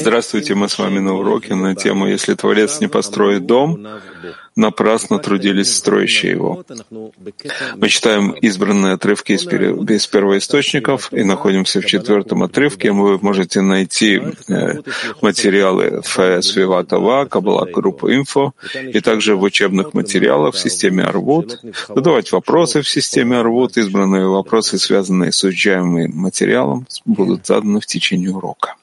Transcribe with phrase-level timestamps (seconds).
[0.00, 3.86] Здравствуйте, мы с вами на уроке на тему «Если Творец не построит дом,
[4.56, 6.64] напрасно трудились строящие его».
[7.76, 12.92] Мы читаем избранные отрывки из, из первоисточников и находимся в четвертом отрывке.
[12.92, 14.74] Вы можете найти э,
[15.20, 22.32] материалы в Свиватова, Кабала группа Инфо, и также в учебных материалах в системе Арвуд, задавать
[22.32, 23.76] вопросы в системе Арвуд.
[23.76, 28.74] Избранные вопросы, связанные с изучаемым материалом, будут заданы в течение урока.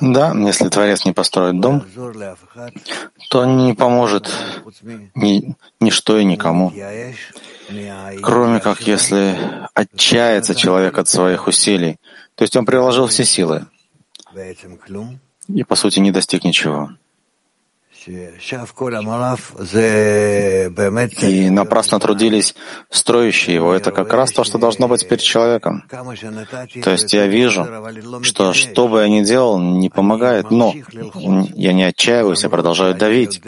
[0.00, 1.84] Да, если Творец не построит дом,
[3.28, 4.32] то не поможет
[5.14, 6.72] ни, ничто и никому,
[8.22, 9.36] кроме как если
[9.74, 11.98] отчается человек от своих усилий,
[12.34, 13.66] то есть он приложил все силы.
[15.48, 16.90] И, по сути, не достиг ничего.
[21.22, 22.54] И напрасно трудились
[22.90, 23.74] строящие его.
[23.74, 25.84] Это как раз то, что должно быть перед человеком.
[26.82, 27.66] То есть я вижу,
[28.22, 30.74] что что бы я ни делал, не помогает, но
[31.54, 33.40] я не отчаиваюсь, я продолжаю давить.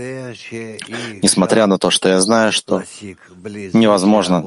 [1.22, 2.82] Несмотря на то, что я знаю, что
[3.72, 4.44] невозможно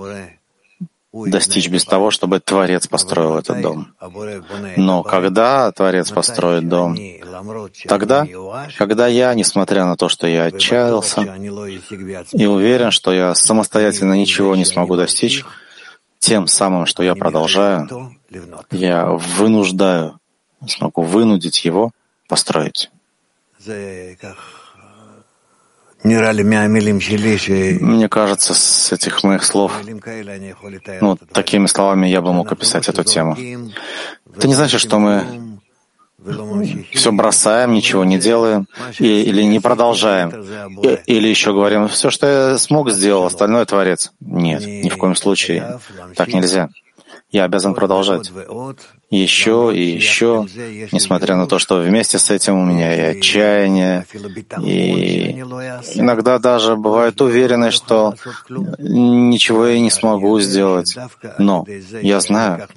[1.14, 3.94] достичь без того, чтобы Творец построил этот дом.
[4.76, 6.98] Но когда Творец построит дом,
[7.88, 8.28] тогда,
[8.78, 11.22] когда я, несмотря на то, что я отчаялся
[12.32, 15.46] и уверен, что я самостоятельно ничего не смогу достичь,
[16.18, 18.18] тем самым, что я продолжаю,
[18.72, 20.20] я вынуждаю,
[20.68, 21.92] смогу вынудить его
[22.28, 22.90] построить.
[27.80, 29.72] Мне кажется, с этих моих слов,
[31.02, 33.38] ну, такими словами я бы мог описать эту тему.
[34.36, 35.26] Это не значит, что мы
[36.92, 38.68] все бросаем, ничего не делаем,
[39.00, 40.30] и, или не продолжаем,
[40.82, 44.12] и, или еще говорим, все, что я смог, сделал, остальное Творец.
[44.20, 45.80] Нет, ни в коем случае.
[46.16, 46.70] Так нельзя.
[47.32, 48.32] Я обязан продолжать.
[49.14, 50.48] Еще и еще,
[50.92, 54.08] несмотря на то, что вместе с этим у меня и отчаяние,
[54.60, 55.40] и
[55.94, 58.16] иногда даже бывает уверенность, что
[58.80, 60.98] ничего я не смогу сделать.
[61.38, 61.64] Но
[62.02, 62.68] я знаю,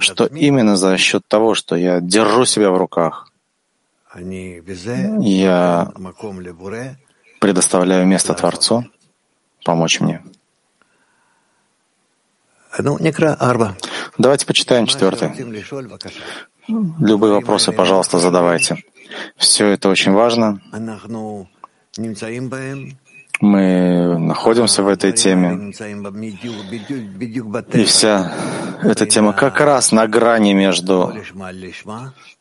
[0.00, 3.28] что именно за счет того, что я держу себя в руках,
[5.20, 5.92] я
[7.38, 8.84] предоставляю место Творцу
[9.64, 10.22] помочь мне.
[12.78, 12.98] Ну,
[14.18, 15.30] Давайте почитаем четвертый.
[16.66, 18.82] Любые вопросы, пожалуйста, задавайте.
[19.36, 20.60] Все это очень важно.
[23.40, 25.72] Мы находимся в этой теме.
[27.72, 28.32] И вся
[28.82, 31.12] эта тема как раз на грани между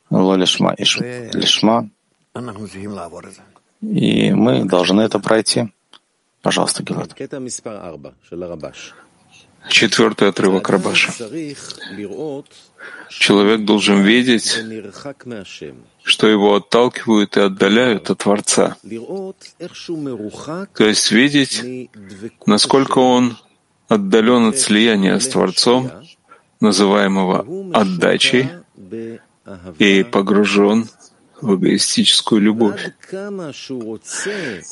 [0.09, 0.83] лолишма и
[1.33, 1.89] лишма.
[3.81, 5.71] И мы должны это пройти.
[6.41, 7.13] Пожалуйста, Гилад.
[9.69, 11.12] Четвертый отрывок Рабаша.
[13.09, 14.59] Человек должен видеть,
[16.03, 18.78] что его отталкивают и отдаляют от Творца.
[18.81, 21.90] То есть видеть,
[22.46, 23.38] насколько он
[23.88, 25.91] отдален от слияния с Творцом,
[26.59, 28.50] называемого отдачей,
[29.80, 30.90] и погружен
[31.43, 32.91] в эгоистическую любовь.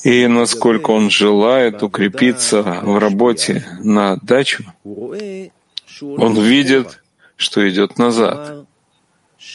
[0.04, 7.02] И насколько он желает укрепиться в работе на отдачу, он видит,
[7.36, 8.66] что идет назад.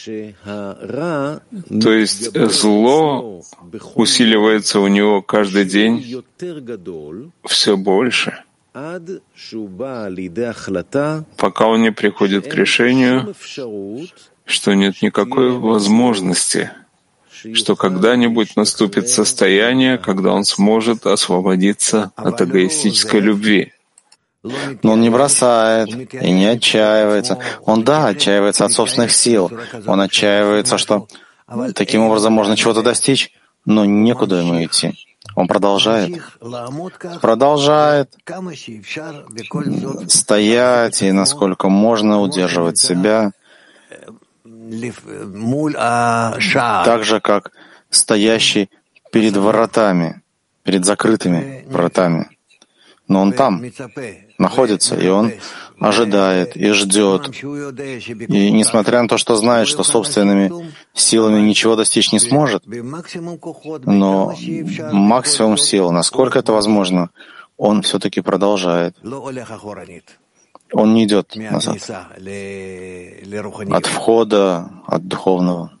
[0.04, 3.42] То есть зло
[3.94, 6.22] усиливается у него каждый день
[7.44, 8.44] все больше,
[11.36, 13.34] пока он не приходит к решению,
[14.44, 16.70] что нет никакой возможности
[17.54, 23.72] что когда-нибудь наступит состояние, когда он сможет освободиться от эгоистической любви.
[24.82, 27.38] Но он не бросает и не отчаивается.
[27.64, 29.50] Он, да, отчаивается от собственных сил.
[29.86, 31.08] Он отчаивается, что
[31.74, 33.32] таким образом можно чего-то достичь,
[33.64, 34.94] но некуда ему идти.
[35.34, 36.20] Он продолжает,
[37.20, 38.10] продолжает
[40.08, 43.32] стоять и насколько можно удерживать себя
[46.84, 47.52] так же, как
[47.90, 48.70] стоящий
[49.12, 50.22] перед воротами,
[50.62, 52.28] перед закрытыми вратами.
[53.08, 53.62] Но он там
[54.38, 55.32] находится, и он
[55.80, 57.30] ожидает и ждет.
[57.42, 62.64] И несмотря на то, что знает, что собственными силами ничего достичь не сможет,
[63.86, 64.34] но
[64.92, 67.10] максимум сил, насколько это возможно,
[67.56, 68.96] он все-таки продолжает.
[70.72, 71.78] Он не идет назад
[73.70, 75.72] от входа, от духовного.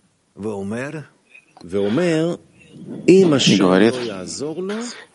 [3.06, 3.94] И говорит,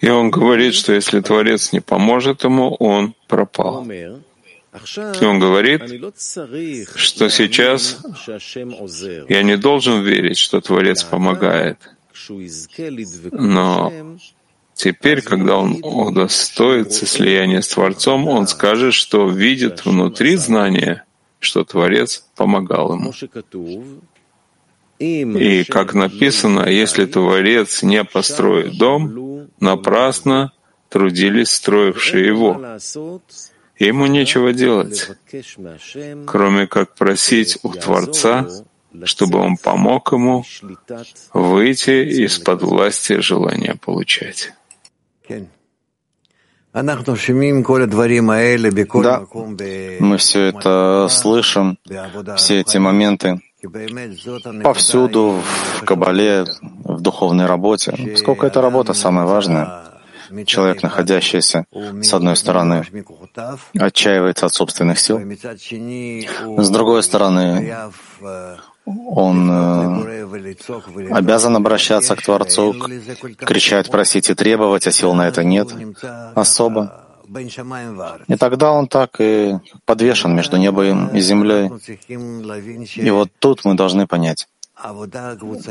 [0.01, 3.85] и он говорит, что если Творец не поможет ему, он пропал.
[3.89, 5.81] И он говорит,
[6.95, 7.99] что сейчас
[9.29, 11.77] я не должен верить, что Творец помогает.
[13.31, 13.91] Но
[14.75, 21.03] теперь, когда он удостоится слияния с Творцом, он скажет, что видит внутри знания,
[21.39, 23.13] что Творец помогал ему.
[24.99, 30.51] И, как написано, если Творец не построит дом, напрасно
[30.89, 32.77] трудились строившие его.
[33.79, 35.09] Ему нечего делать,
[36.27, 38.47] кроме как просить у Творца,
[39.03, 40.45] чтобы он помог ему
[41.33, 44.53] выйти из-под власти желания получать.
[49.03, 49.25] Да,
[49.99, 51.77] мы все это слышим,
[52.35, 53.39] все эти моменты,
[54.63, 55.39] повсюду,
[55.79, 58.15] в Кабале, в духовной работе.
[58.17, 59.83] Сколько эта работа самая важная?
[60.45, 61.65] Человек, находящийся,
[62.01, 62.83] с одной стороны,
[63.79, 65.19] отчаивается от собственных сил,
[66.57, 67.75] с другой стороны,
[68.85, 70.25] он э,
[71.11, 72.75] обязан обращаться к Творцу,
[73.37, 75.69] кричать, просить и требовать, а сил на это нет
[76.35, 77.03] особо.
[78.27, 81.71] И тогда он так и подвешен между небом и землей.
[82.07, 84.47] И вот тут мы должны понять,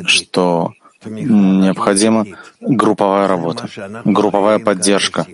[0.07, 0.73] что
[1.05, 2.27] необходима
[2.61, 3.69] групповая работа,
[4.05, 5.27] групповая поддержка.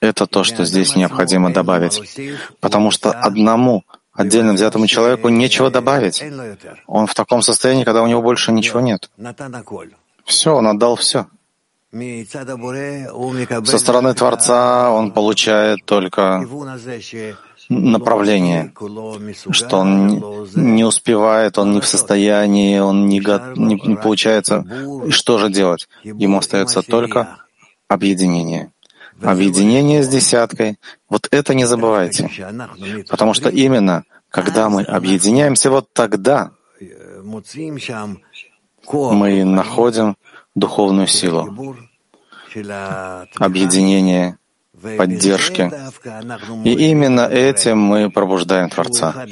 [0.00, 2.18] Это то, что здесь необходимо добавить.
[2.60, 3.84] Потому что одному
[4.18, 6.22] отдельно взятому человеку нечего добавить.
[6.86, 9.10] Он в таком состоянии, когда у него больше ничего нет.
[10.24, 11.26] Все, он отдал все.
[13.64, 16.46] Со стороны Творца он получает только
[17.70, 18.72] направление,
[19.50, 20.08] что он
[20.54, 23.20] не успевает, он не в состоянии, он не,
[23.56, 24.64] не, не получается.
[25.06, 25.88] И что же делать?
[26.02, 27.38] Ему остается только
[27.88, 28.70] объединение.
[29.22, 30.78] Объединение с десяткой.
[31.08, 32.30] Вот это не забывайте.
[33.08, 36.52] Потому что именно когда мы объединяемся, вот тогда
[38.92, 40.16] мы находим
[40.54, 41.76] духовную силу,
[43.36, 44.38] объединение,
[44.96, 45.70] поддержки.
[46.64, 49.26] И именно этим мы пробуждаем Творца.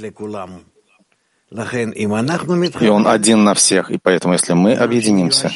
[1.53, 5.49] И Он один на всех, и поэтому, если мы объединимся,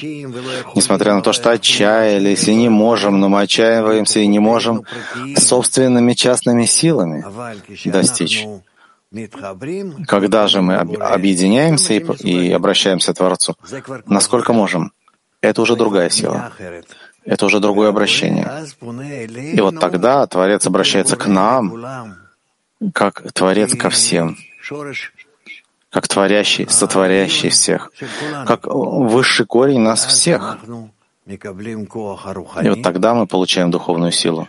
[0.76, 4.84] несмотря на то, что отчаялись и не можем, но мы отчаиваемся и не можем
[5.36, 7.24] собственными частными силами
[7.86, 8.46] достичь.
[10.06, 13.56] Когда же мы объединяемся и, и обращаемся к Творцу,
[14.06, 14.92] насколько можем,
[15.40, 16.52] это уже другая сила.
[17.24, 18.48] Это уже другое обращение.
[19.52, 22.16] И вот тогда Творец обращается к нам,
[22.94, 24.36] как Творец ко всем,
[25.90, 27.92] как творящий, сотворящий всех,
[28.46, 30.58] как высший корень нас всех.
[31.26, 34.46] И вот тогда мы получаем духовную силу.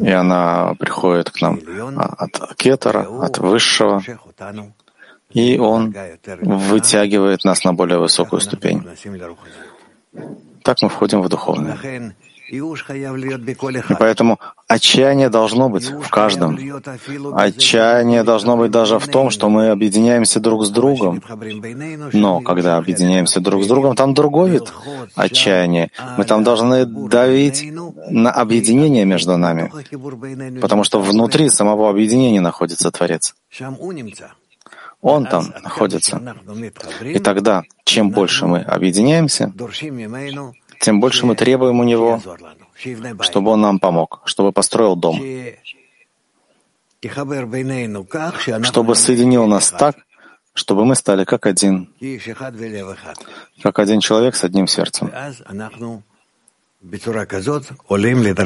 [0.00, 1.60] И она приходит к нам
[1.96, 4.02] от кетера, от высшего,
[5.30, 5.94] и он
[6.42, 8.84] вытягивает нас на более высокую ступень.
[10.62, 12.14] Так мы входим в духовное.
[12.48, 16.58] И поэтому отчаяние должно быть в каждом.
[17.34, 21.22] Отчаяние должно быть даже в том, что мы объединяемся друг с другом.
[22.12, 24.72] Но когда объединяемся друг с другом, там другой вид
[25.14, 25.90] отчаяния.
[26.16, 27.70] Мы там должны давить
[28.08, 29.70] на объединение между нами,
[30.60, 33.34] потому что внутри самого объединения находится Творец.
[35.00, 36.34] Он там находится.
[37.02, 39.52] И тогда, чем больше мы объединяемся,
[40.80, 42.20] тем больше мы требуем у Него,
[43.20, 45.20] чтобы Он нам помог, чтобы построил дом,
[48.62, 49.96] чтобы соединил нас так,
[50.54, 51.92] чтобы мы стали как один,
[53.62, 55.10] как один человек с одним сердцем.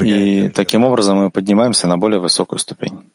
[0.01, 3.11] И таким образом мы поднимаемся на более высокую ступень.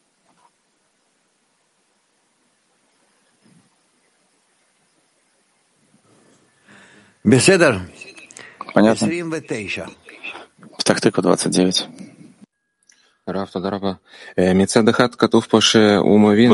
[8.73, 9.07] Понятно?
[10.77, 11.87] Птахтыку 29.
[14.35, 14.67] Э,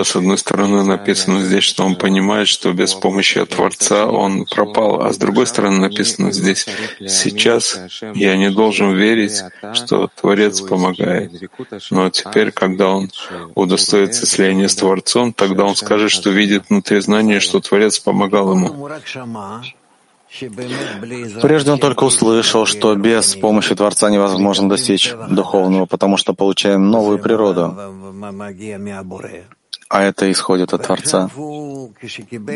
[0.03, 5.13] с одной стороны написано здесь, что он понимает, что без помощи Творца он пропал, а
[5.13, 6.65] с другой стороны написано здесь,
[6.99, 7.79] сейчас
[8.13, 9.41] я не должен верить,
[9.73, 11.31] что Творец помогает.
[11.91, 13.09] Но теперь, когда он
[13.55, 18.89] удостоится слияния с Творцом, тогда он скажет, что видит внутри знания, что Творец помогал ему.
[21.41, 27.19] Прежде он только услышал, что без помощи Творца невозможно достичь духовного, потому что получаем новую
[27.19, 27.75] природу.
[29.87, 31.29] А это исходит от Творца.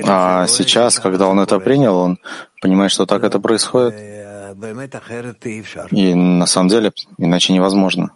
[0.06, 2.18] А сейчас, когда он это принял, он
[2.62, 3.94] понимает, что так это происходит.
[5.92, 8.12] И на самом деле иначе невозможно.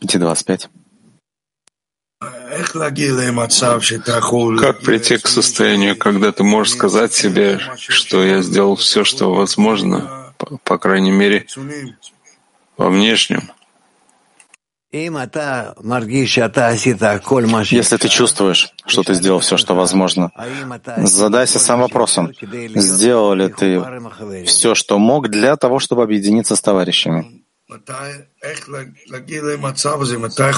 [0.00, 0.68] Пяти двадцать пять.
[4.60, 10.32] Как прийти к состоянию, когда ты можешь сказать себе, что я сделал все, что возможно,
[10.38, 11.46] по, по крайней мере,
[12.76, 13.50] во внешнем?
[17.78, 20.30] Если ты чувствуешь, что ты сделал все, что возможно,
[20.98, 22.32] задайся сам вопросом,
[22.76, 23.82] сделал ли ты
[24.46, 27.43] все, что мог для того, чтобы объединиться с товарищами?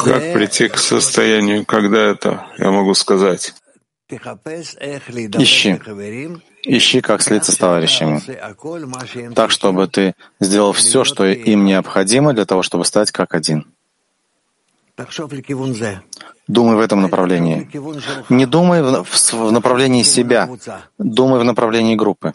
[0.05, 3.55] Как прийти к состоянию, когда это, я могу сказать?
[5.43, 5.81] Ищи.
[6.63, 8.21] Ищи, как слиться с товарищами.
[9.35, 13.67] Так, чтобы ты сделал все, что им необходимо для того, чтобы стать как один.
[16.49, 17.69] Думай в этом направлении.
[18.29, 20.49] Не думай в, в, в направлении себя,
[20.99, 22.33] думай в направлении группы.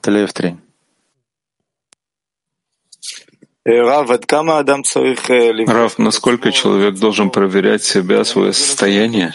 [0.00, 0.56] Тель-Авив 3.
[5.66, 9.34] Рав, насколько человек должен проверять себя, свое состояние?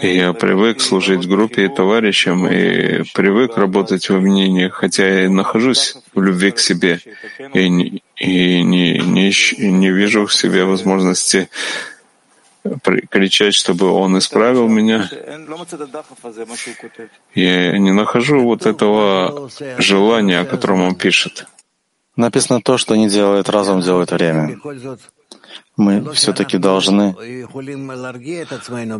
[0.00, 5.28] И я привык служить в группе и товарищам, и привык работать во мнении, хотя я
[5.28, 7.00] нахожусь в любви к себе,
[7.52, 11.50] и, не, и не, не, не вижу в себе возможности
[13.10, 15.08] кричать, чтобы он исправил меня.
[17.34, 21.46] Я не нахожу вот этого желания, о котором он пишет.
[22.16, 24.58] Написано то, что не делает разум, делает время.
[25.76, 27.14] Мы все-таки должны...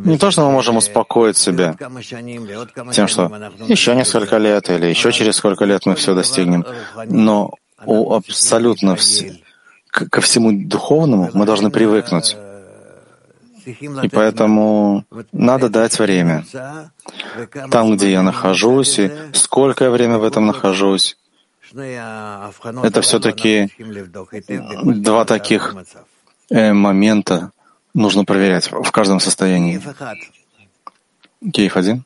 [0.04, 1.74] Не то, что мы можем успокоить себя
[2.92, 6.66] тем, что еще несколько лет или еще через сколько лет мы все достигнем,
[7.06, 7.54] но
[7.86, 9.24] у абсолютно вс...
[9.90, 12.36] ко всему духовному мы должны привыкнуть.
[13.66, 16.44] И поэтому надо дать время.
[17.70, 21.16] Там, где я нахожусь, и сколько я время в этом нахожусь,
[21.74, 23.68] это все-таки
[25.02, 25.74] два таких
[26.48, 27.50] э, момента
[27.92, 29.82] нужно проверять в каждом состоянии.
[31.52, 32.04] Кейф один.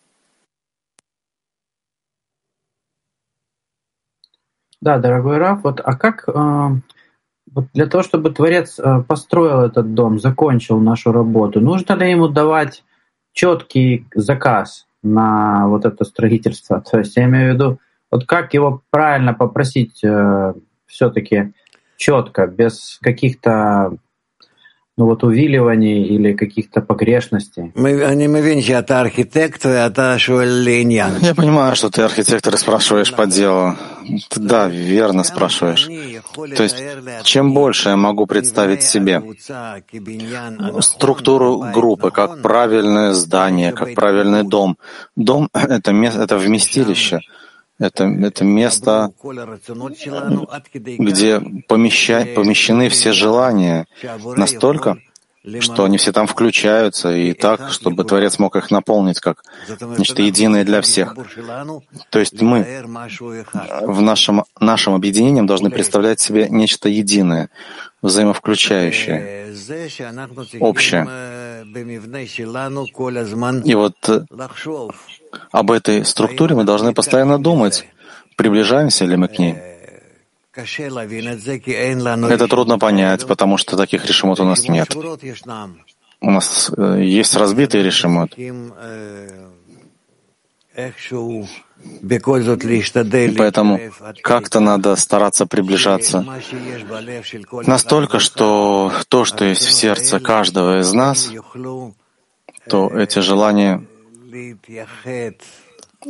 [4.81, 6.69] Да, дорогой Раф, вот, а как э,
[7.55, 12.29] вот для того, чтобы Творец э, построил этот дом, закончил нашу работу, нужно ли ему
[12.29, 12.85] давать
[13.33, 16.81] четкий заказ на вот это строительство?
[16.81, 17.79] То есть я имею в виду,
[18.11, 20.55] вот как его правильно попросить э,
[20.87, 21.53] все-таки
[21.97, 23.97] четко, без каких-то
[24.97, 27.73] ну вот увиливаний или каких-то погрешностей.
[31.23, 33.77] Я понимаю, что ты архитектор и спрашиваешь по делу.
[34.37, 35.89] Да, верно спрашиваешь.
[36.57, 36.83] То есть,
[37.23, 39.23] чем больше я могу представить себе
[40.81, 44.77] структуру группы, как правильное здание, как правильный дом.
[45.17, 47.21] Дом— это, место, это вместилище—
[47.81, 49.13] это, это место,
[50.99, 53.87] где помеща, помещены все желания.
[54.37, 54.99] Настолько,
[55.61, 59.43] что они все там включаются, и так, чтобы Творец мог их наполнить как
[59.99, 61.17] нечто единое для всех.
[62.11, 62.83] То есть мы
[63.83, 67.49] в нашем, нашем объединении должны представлять себе нечто единое,
[68.03, 69.55] взаимовключающее,
[70.61, 71.09] общее.
[73.65, 74.27] И вот
[75.53, 77.87] об этой структуре мы должны постоянно думать,
[78.37, 79.70] приближаемся ли мы к ней.
[80.53, 84.95] Это трудно понять, потому что таких решимот у нас нет.
[86.23, 88.37] У нас э, есть разбитый решимот.
[88.37, 88.53] И
[93.37, 93.81] поэтому
[94.23, 96.25] как-то надо стараться приближаться
[97.67, 101.31] настолько, что то, что есть в сердце каждого из нас,
[102.69, 103.83] то эти желания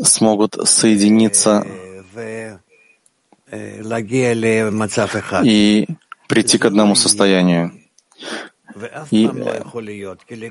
[0.02, 1.64] смогут соединиться
[5.44, 5.86] и
[6.28, 7.72] прийти к одному состоянию.
[9.10, 9.28] И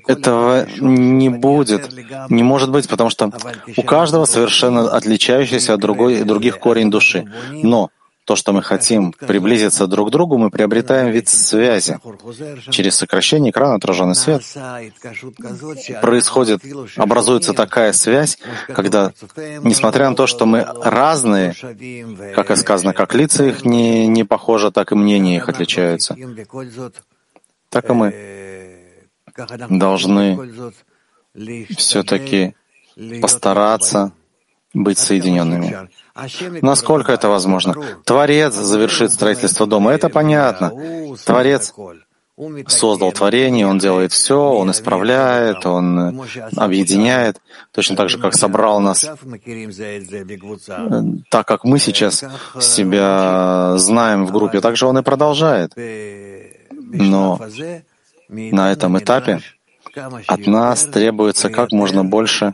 [0.07, 1.89] этого не будет,
[2.29, 3.31] не может быть, потому что
[3.77, 7.25] у каждого совершенно отличающийся от другой, других корень души.
[7.51, 7.89] Но
[8.29, 11.97] то, что мы хотим приблизиться друг к другу, мы приобретаем вид связи.
[12.69, 14.43] Через сокращение экрана отраженный свет
[15.99, 16.61] происходит,
[16.95, 19.13] образуется такая связь, когда,
[19.63, 21.55] несмотря на то, что мы разные,
[22.35, 26.15] как и сказано, как лица их не, не похожи, так и мнения их отличаются,
[27.69, 28.13] так и мы
[29.69, 30.37] должны
[31.77, 32.53] все-таки
[33.21, 34.11] постараться
[34.75, 35.89] быть соединенными.
[36.61, 37.75] Насколько это возможно?
[38.05, 40.71] Творец завершит строительство дома, это понятно.
[41.25, 41.73] Творец
[42.67, 46.21] создал творение, Он делает все, Он исправляет, Он
[46.55, 47.41] объединяет,
[47.73, 49.05] точно так же, как собрал нас,
[51.29, 52.23] так как мы сейчас
[52.61, 55.73] себя знаем в группе, так же Он и продолжает.
[56.91, 57.39] Но
[58.29, 59.41] на этом этапе
[60.27, 62.53] от нас требуется как можно больше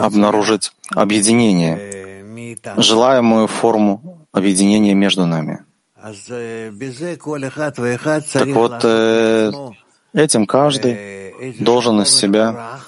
[0.00, 5.64] обнаружить объединение, желаемую форму объединения между нами.
[8.32, 9.52] Так вот, э,
[10.14, 12.78] этим каждый должен из себя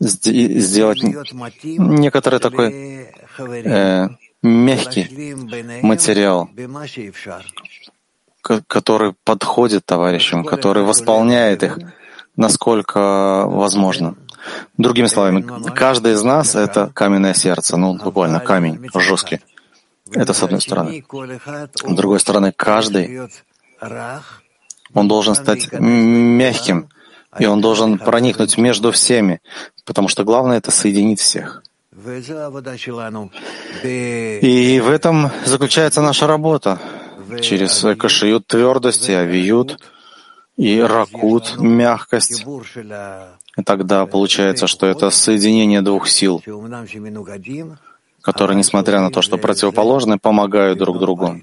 [0.00, 3.08] сделать некоторый такой
[3.38, 4.08] э,
[4.42, 5.34] мягкий
[5.82, 6.48] материал,
[8.42, 11.78] который подходит товарищам, который восполняет их,
[12.38, 14.14] насколько возможно.
[14.78, 19.40] Другими словами, каждый из нас— это каменное сердце, ну, буквально камень, жесткий.
[20.12, 21.04] Это с одной стороны.
[21.74, 23.28] С другой стороны, каждый,
[24.94, 26.88] он должен стать мягким,
[27.38, 29.40] и он должен проникнуть между всеми,
[29.84, 31.62] потому что главное— это соединить всех.
[33.82, 36.78] И в этом заключается наша работа.
[37.42, 39.78] Через кашиют твердость и авиют,
[40.58, 42.44] и ракут мягкость.
[43.56, 46.42] И тогда получается, что это соединение двух сил,
[48.20, 51.40] которые, несмотря на то, что противоположны, помогают друг другу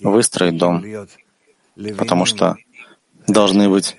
[0.00, 0.84] выстроить дом,
[1.98, 2.56] потому что
[3.26, 3.96] должны быть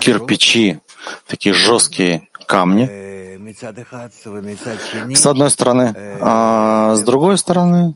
[0.00, 0.80] кирпичи,
[1.26, 2.90] такие жесткие камни,
[5.14, 7.94] с одной стороны, а с другой стороны,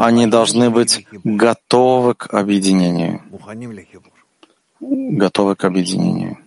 [0.00, 3.20] они должны быть готовы к объединению.
[4.80, 6.38] Готовы к объединению.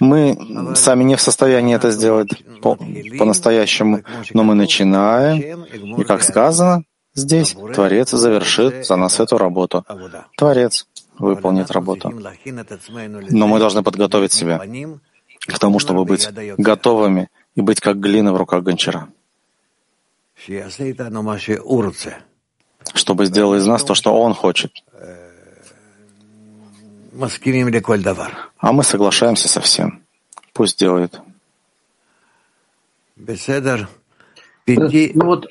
[0.00, 2.30] Мы сами не в состоянии это сделать
[2.62, 2.76] по-
[3.18, 5.64] по-настоящему, но мы начинаем,
[5.96, 6.82] и, как сказано,
[7.14, 9.84] здесь Творец завершит за нас эту работу.
[10.36, 10.86] Творец
[11.18, 12.12] выполнит работу.
[13.30, 14.60] Но мы должны подготовить себя
[15.46, 16.28] к тому, чтобы быть
[16.58, 19.08] готовыми и быть как глина в руках гончара
[22.92, 24.72] чтобы сделал из нас то, что Он хочет.
[28.58, 30.02] А мы соглашаемся со всем.
[30.52, 31.20] Пусть делает.
[35.14, 35.46] Ну вот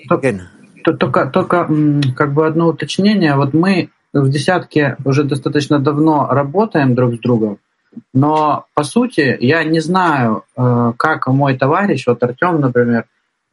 [0.84, 1.70] только, только
[2.16, 3.36] как бы одно уточнение.
[3.36, 7.60] Вот мы в десятке уже достаточно давно работаем друг с другом,
[8.14, 13.06] но по сути я не знаю, э, как мой товарищ, вот Артем, например,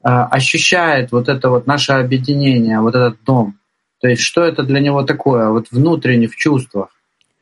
[0.03, 3.59] э, ощущает вот это вот наше объединение, вот этот дом.
[4.00, 6.88] То есть что это для него такое, вот внутренне в чувствах.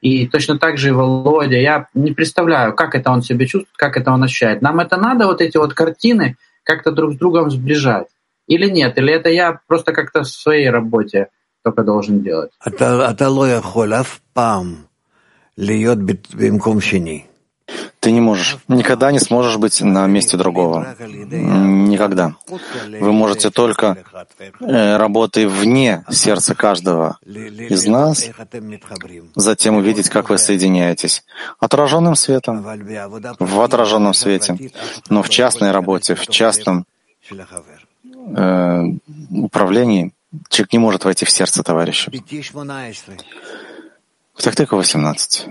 [0.00, 1.56] И точно так же и Володя.
[1.56, 4.62] Я не представляю, как это он себя чувствует, как это он ощущает.
[4.62, 8.06] Нам это надо, вот эти вот картины, как-то друг с другом сближать?
[8.46, 8.96] Или нет?
[8.98, 11.28] Или это я просто как-то в своей работе
[11.64, 12.50] только должен делать?
[18.00, 20.94] Ты не можешь, никогда не сможешь быть на месте другого.
[21.00, 22.36] Никогда.
[23.00, 23.96] Вы можете только
[24.60, 28.30] э, работать вне сердца каждого из нас,
[29.34, 31.24] затем увидеть, как вы соединяетесь.
[31.58, 32.64] Отраженным светом,
[33.40, 34.56] в отраженном свете,
[35.10, 36.86] но в частной работе, в частном
[38.36, 38.82] э,
[39.32, 40.12] управлении
[40.48, 42.12] человек не может войти в сердце товарища.
[44.38, 45.46] В Тахтыку 18.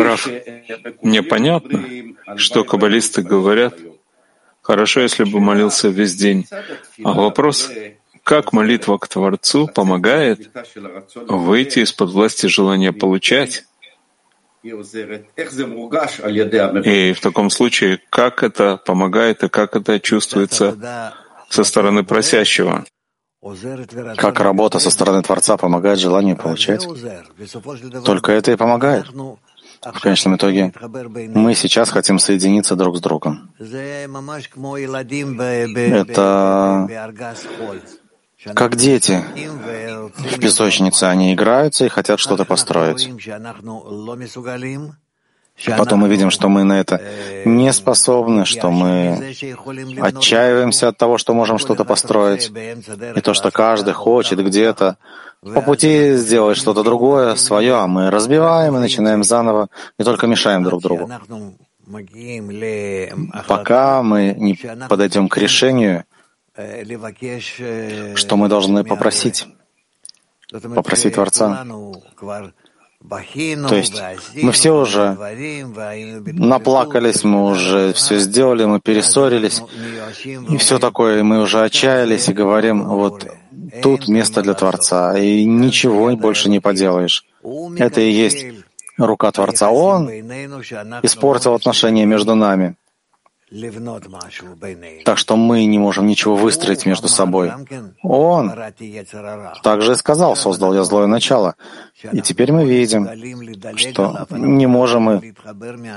[0.00, 0.28] Раф,
[1.02, 1.84] мне понятно,
[2.36, 3.78] что каббалисты говорят,
[4.62, 6.46] хорошо, если бы молился весь день.
[7.04, 7.70] А вопрос,
[8.22, 10.50] как молитва к Творцу помогает
[11.28, 13.66] выйти из-под власти желания получать?
[14.62, 14.72] И
[17.12, 21.12] в таком случае, как это помогает и как это чувствуется
[21.50, 22.86] со стороны просящего?
[24.16, 26.86] Как работа со стороны Творца помогает желанию получать?
[28.04, 29.06] Только это и помогает.
[29.82, 30.72] В конечном итоге
[31.34, 33.50] мы сейчас хотим соединиться друг с другом.
[33.60, 34.08] Это
[38.54, 39.22] как дети
[40.16, 41.04] в песочнице.
[41.04, 43.10] Они играются и хотят что-то построить.
[45.78, 47.00] Потом мы видим, что мы на это
[47.44, 49.34] не способны, что мы
[50.00, 52.50] отчаиваемся от того, что можем что-то построить,
[53.16, 54.96] и то, что каждый хочет где-то
[55.40, 60.64] по пути сделать что-то другое, свое, а мы разбиваем и начинаем заново, и только мешаем
[60.64, 61.10] друг другу.
[63.46, 66.04] Пока мы не подойдем к решению,
[68.14, 69.46] что мы должны попросить,
[70.50, 71.64] попросить Творца.
[73.08, 74.02] То есть
[74.34, 75.16] мы все уже
[76.32, 79.62] наплакались, мы уже все сделали, мы перессорились,
[80.24, 83.26] и все такое, мы уже отчаялись и говорим, вот
[83.82, 87.26] тут место для Творца, и ничего больше не поделаешь.
[87.78, 88.46] Это и есть
[88.96, 89.70] рука Творца.
[89.70, 90.08] Он
[91.02, 92.76] испортил отношения между нами.
[95.04, 97.52] Так что мы не можем ничего выстроить между собой.
[98.02, 98.52] Он
[99.62, 101.54] также сказал, создал я злое начало.
[102.12, 103.08] И теперь мы видим,
[103.76, 105.34] что не можем мы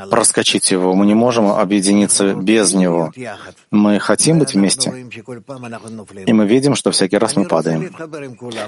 [0.10, 3.12] проскочить его, мы не можем объединиться без него.
[3.72, 5.08] Мы хотим быть вместе,
[6.26, 7.90] и мы видим, что всякий раз мы падаем.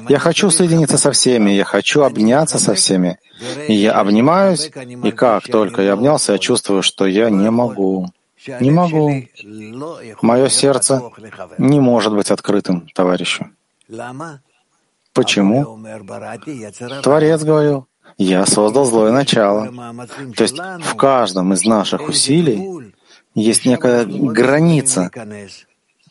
[0.08, 3.20] Я хочу соединиться со всеми, я хочу обняться со всеми.
[3.68, 4.72] И я обнимаюсь,
[5.04, 8.08] и как только я обнялся, я чувствую, что я не могу.
[8.48, 9.12] Не могу.
[10.22, 11.02] Мое сердце
[11.58, 13.50] не может быть открытым товарищу.
[15.14, 15.80] Почему?
[17.04, 19.68] Творец говорил, я создал злое начало.
[20.36, 22.94] То есть в каждом из наших усилий
[23.34, 25.12] есть некая граница,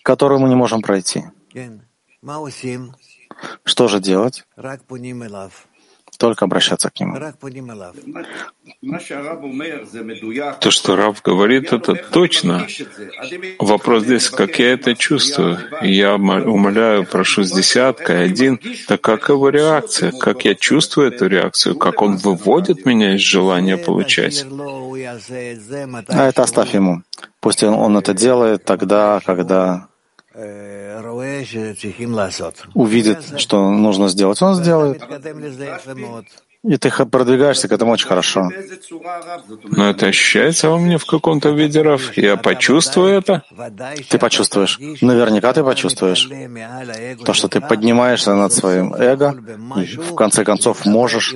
[0.03, 1.25] которую мы не можем пройти.
[3.65, 4.45] Что же делать?
[6.19, 7.17] Только обращаться к нему.
[10.61, 12.67] То, что Рав говорит, это точно.
[13.59, 15.59] Вопрос здесь, как я это чувствую.
[15.83, 21.77] Я умоляю, прошу с десяткой, один, так как его реакция, как я чувствую эту реакцию,
[21.77, 24.45] как он выводит меня из желания получать.
[26.09, 27.03] А это оставь ему.
[27.41, 29.89] Пусть он, он это делает тогда, когда
[32.75, 35.03] увидит, что нужно сделать, он сделает.
[36.65, 38.51] И ты продвигаешься к этому очень хорошо.
[39.65, 42.17] Но это ощущается во мне в каком-то виде, Раф?
[42.17, 43.45] Я почувствую это?
[44.11, 44.79] Ты почувствуешь.
[45.01, 46.29] Наверняка ты почувствуешь.
[47.25, 49.37] То, что ты поднимаешься над своим эго,
[49.77, 51.35] и в конце концов можешь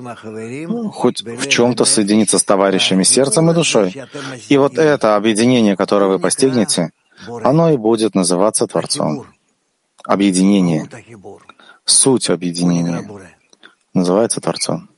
[0.93, 3.95] хоть в чем-то соединиться с товарищами сердцем и душой.
[4.49, 6.91] И вот это объединение, которое вы постигнете,
[7.45, 9.27] оно и будет называться Творцом.
[10.05, 10.89] Объединение,
[11.85, 13.09] суть объединения
[13.95, 14.89] называется Творцом.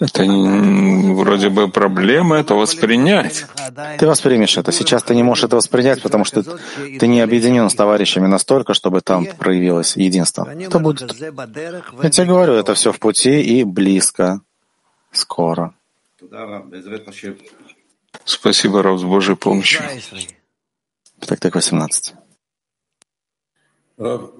[0.00, 0.24] Это
[1.14, 3.46] вроде бы проблема это воспринять.
[3.98, 4.72] Ты воспримешь это.
[4.72, 9.00] Сейчас ты не можешь это воспринять, потому что ты не объединен с товарищами настолько, чтобы
[9.00, 10.48] там проявилось единство.
[10.48, 11.14] Это будет.
[12.02, 14.40] Я тебе говорю, это все в пути и близко,
[15.12, 15.74] скоро.
[18.24, 19.82] Спасибо, Рав, с Божьей помощью.
[21.20, 22.14] Так, так, 18.
[23.96, 24.32] Рав,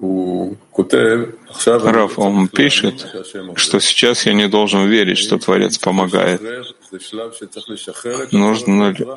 [2.19, 3.07] он пишет,
[3.55, 6.41] что сейчас я не должен верить, что Творец помогает.
[8.31, 9.07] Нужно ли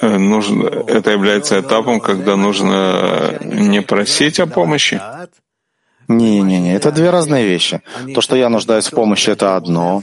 [0.00, 5.00] э, нужно, это является этапом, когда нужно не просить о помощи,
[6.08, 7.82] не-не-не, это две разные вещи.
[8.14, 10.02] То, что я нуждаюсь в помощи, это одно.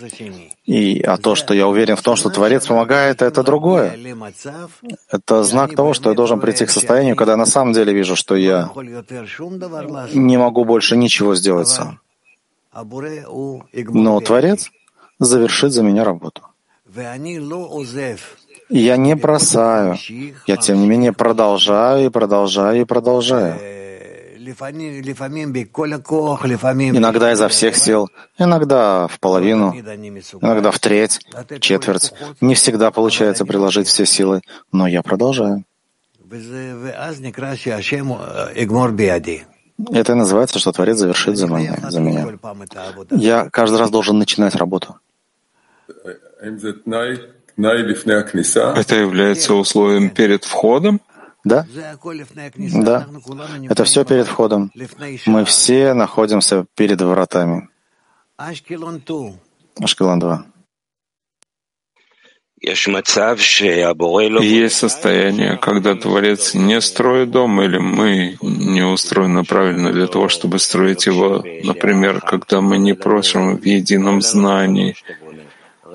[0.66, 3.98] И, а то, что я уверен в том, что Творец помогает, это другое.
[5.10, 8.36] Это знак того, что я должен прийти к состоянию, когда на самом деле вижу, что
[8.36, 8.70] я
[10.14, 12.00] не могу больше ничего сделать сам.
[13.74, 14.72] Но Творец
[15.20, 16.42] завершит за меня работу.
[18.72, 19.98] я не бросаю.
[20.48, 23.81] Я, тем не менее, продолжаю и продолжаю и продолжаю.
[26.98, 31.20] Иногда изо всех сил, иногда в половину, иногда в треть,
[31.60, 32.14] четверть.
[32.42, 35.64] Не всегда получается приложить все силы, но я продолжаю.
[39.92, 41.78] Это и называется, что Творец завершит за меня.
[41.90, 42.28] За меня.
[43.12, 44.96] Я каждый раз должен начинать работу.
[48.76, 51.02] Это является условием перед входом?
[51.44, 51.66] Да?
[52.74, 53.08] Да.
[53.70, 54.72] Это все перед входом.
[55.26, 57.70] Мы все находимся перед вратами.
[59.80, 60.46] Ашкелон 2.
[64.44, 70.60] Есть состояние, когда Творец не строит дом, или мы не устроены правильно для того, чтобы
[70.60, 71.44] строить его.
[71.64, 74.96] Например, когда мы не просим в едином знании,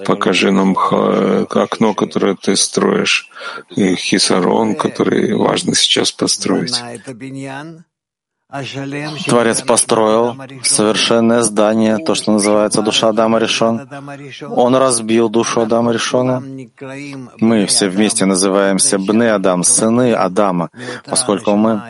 [0.05, 3.31] Покажи нам окно, которое ты строишь,
[3.71, 6.83] и хисарон, который важно сейчас построить.
[9.27, 13.89] Творец построил совершенное здание, то, что называется душа Адама Решон.
[14.51, 16.43] Он разбил душу Адама Решона.
[17.41, 20.71] Мы все вместе называемся Бны Адам, сыны Адама,
[21.07, 21.83] поскольку мы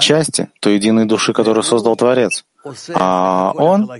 [0.00, 2.44] части той единой души, которую создал Творец.
[2.94, 3.90] А он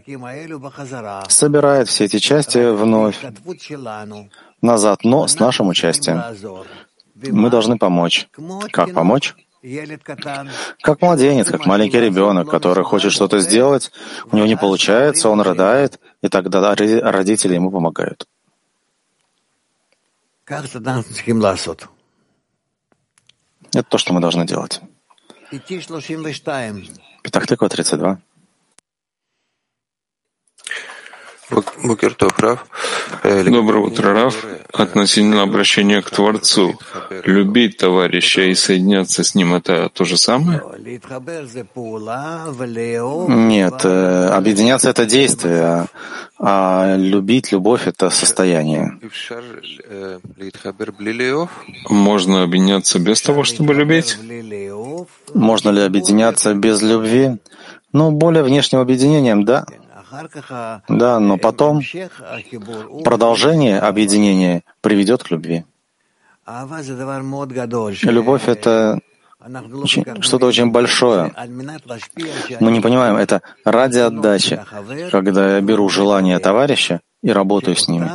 [1.28, 3.18] собирает все эти части вновь
[4.62, 6.22] назад, но с нашим участием.
[7.14, 8.28] Мы должны помочь.
[8.72, 9.34] Как помочь?
[10.82, 13.90] Как младенец, как маленький ребенок, который хочет что-то сделать,
[14.30, 18.26] у него не получается, он рыдает, и тогда родители ему помогают.
[23.78, 24.80] Это то, что мы должны делать.
[27.22, 28.18] Петахтыква 32.
[33.22, 34.44] Доброе утро, Раф.
[34.72, 36.78] Относительно обращения к Творцу,
[37.24, 40.62] любить товарища и соединяться с ним— это то же самое?
[43.28, 45.86] Нет, э, объединяться— это действие, а,
[46.38, 48.98] а любить, любовь— это состояние.
[51.88, 54.18] Можно объединяться без того, чтобы любить?
[55.34, 57.38] Можно ли объединяться без любви?
[57.92, 59.64] Ну, более внешним объединением— да.
[60.88, 61.82] Да, но потом
[63.04, 65.64] продолжение объединения приведет к любви.
[68.02, 69.00] Любовь— это
[70.20, 71.32] что-то очень большое.
[72.60, 74.60] Мы не понимаем, это ради отдачи,
[75.10, 78.10] когда я беру желание товарища и работаю с ними.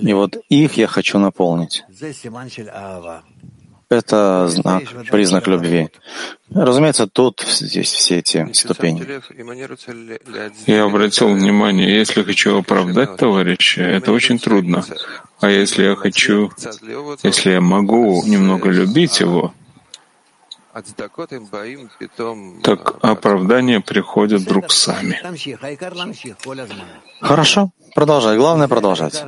[0.00, 1.84] И вот их я хочу наполнить.
[3.88, 5.88] Это знак, признак любви.
[6.50, 9.06] Разумеется, тут здесь все эти ступени.
[10.66, 14.84] Я обратил внимание, если хочу оправдать товарища, это очень трудно.
[15.40, 16.50] А если я хочу,
[17.22, 19.52] если я могу немного любить его,
[22.62, 25.20] так оправдания приходят вдруг сами.
[27.20, 28.36] Хорошо, продолжай.
[28.36, 29.24] Главное продолжать.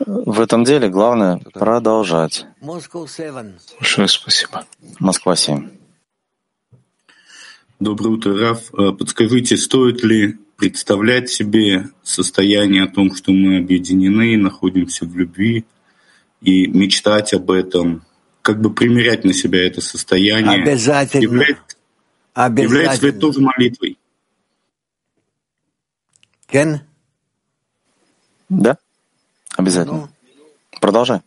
[0.00, 2.44] В этом деле главное продолжать.
[2.60, 4.64] Большое спасибо.
[4.98, 5.70] Москва 7.
[7.78, 8.72] Доброе утро, Раф.
[8.74, 15.66] А подскажите, стоит ли представлять себе состояние о том, что мы объединены, находимся в любви,
[16.40, 18.05] и мечтать об этом,
[18.46, 21.20] как бы примерять на себя это состояние, Обязательно.
[21.20, 21.76] Является,
[22.32, 22.76] Обязательно.
[22.76, 23.98] является ли это тоже молитвой?
[26.46, 26.80] Кен?
[28.48, 28.78] Да?
[29.56, 30.08] Обязательно.
[30.80, 31.22] Продолжай.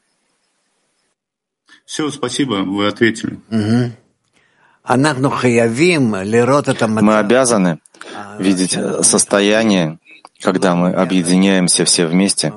[1.84, 3.38] Все, спасибо, вы ответили.
[7.02, 7.80] Мы обязаны
[8.40, 10.00] видеть состояние,
[10.40, 12.54] когда мы объединяемся все вместе,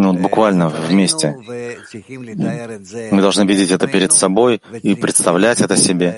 [0.00, 1.36] ну, буквально вместе.
[3.12, 6.08] Мы должны видеть это перед собой и представлять это себе.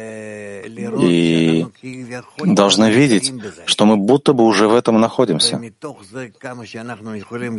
[1.03, 1.67] И
[2.45, 3.35] должны видеть,
[3.67, 5.61] что мы будто бы уже в этом находимся.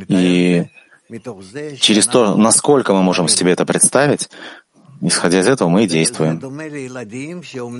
[0.07, 0.65] И
[1.79, 4.29] через то, насколько мы можем себе это представить,
[5.01, 6.39] исходя из этого мы и действуем.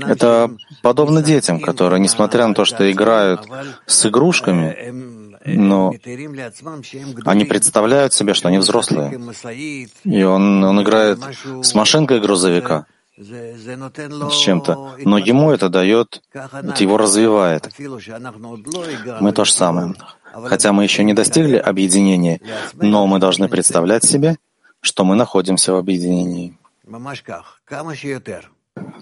[0.06, 0.52] Это
[0.82, 3.48] подобно детям, которые, несмотря на то, что играют
[3.86, 5.94] с игрушками, но
[7.26, 9.20] они представляют себе, что они взрослые.
[10.04, 11.20] И он, он играет
[11.62, 12.86] с машинкой грузовика,
[13.18, 17.70] с чем-то, но ему это дает, это его развивает.
[19.22, 19.94] Мы то же самое.
[20.46, 22.42] Хотя мы еще не достигли объединения,
[22.74, 24.38] но мы должны представлять себе,
[24.82, 26.58] что мы находимся в объединении.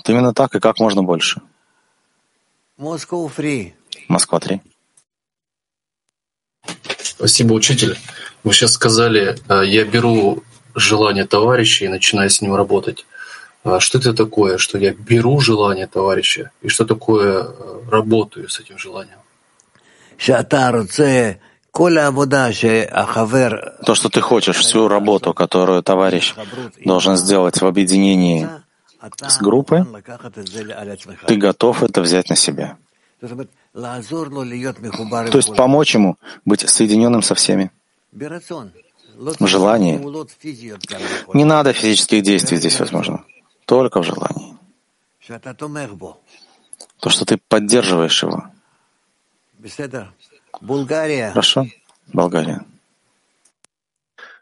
[0.08, 1.42] Именно так и как можно больше.
[4.08, 4.62] Москва 3.
[7.22, 7.98] Спасибо, учитель.
[8.44, 10.44] Вы сейчас сказали, э, я беру
[10.76, 13.06] желание товарища и начинаю с ним работать.
[13.64, 18.60] А что это такое, что я беру желание товарища, и что такое э, работаю с
[18.60, 19.20] этим желанием?
[23.86, 26.34] То, что ты хочешь, всю работу, которую товарищ
[26.84, 28.50] должен сделать в объединении
[29.28, 29.86] с группой,
[31.28, 32.78] ты готов это взять на себя.
[33.74, 37.72] То есть помочь ему быть соединенным со всеми.
[38.12, 39.98] В желании.
[41.34, 43.24] Не надо физических действий здесь, возможно.
[43.66, 44.58] Только в желании.
[47.00, 48.46] То, что ты поддерживаешь его.
[51.30, 51.68] Хорошо?
[52.08, 52.66] Болгария.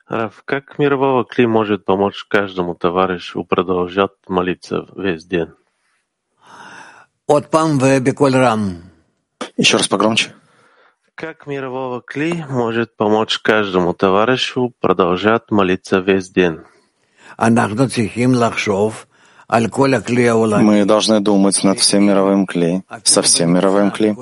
[0.08, 5.50] Раф, как мирового кли может помочь каждому товарищу продолжать молиться весь день?
[9.58, 10.34] Еще раз погромче.
[11.16, 16.60] Как мирового кли может помочь каждому товарищу продолжать молиться весь день?
[19.50, 24.16] Мы должны думать над всем мировым кли, со всем мировым кли.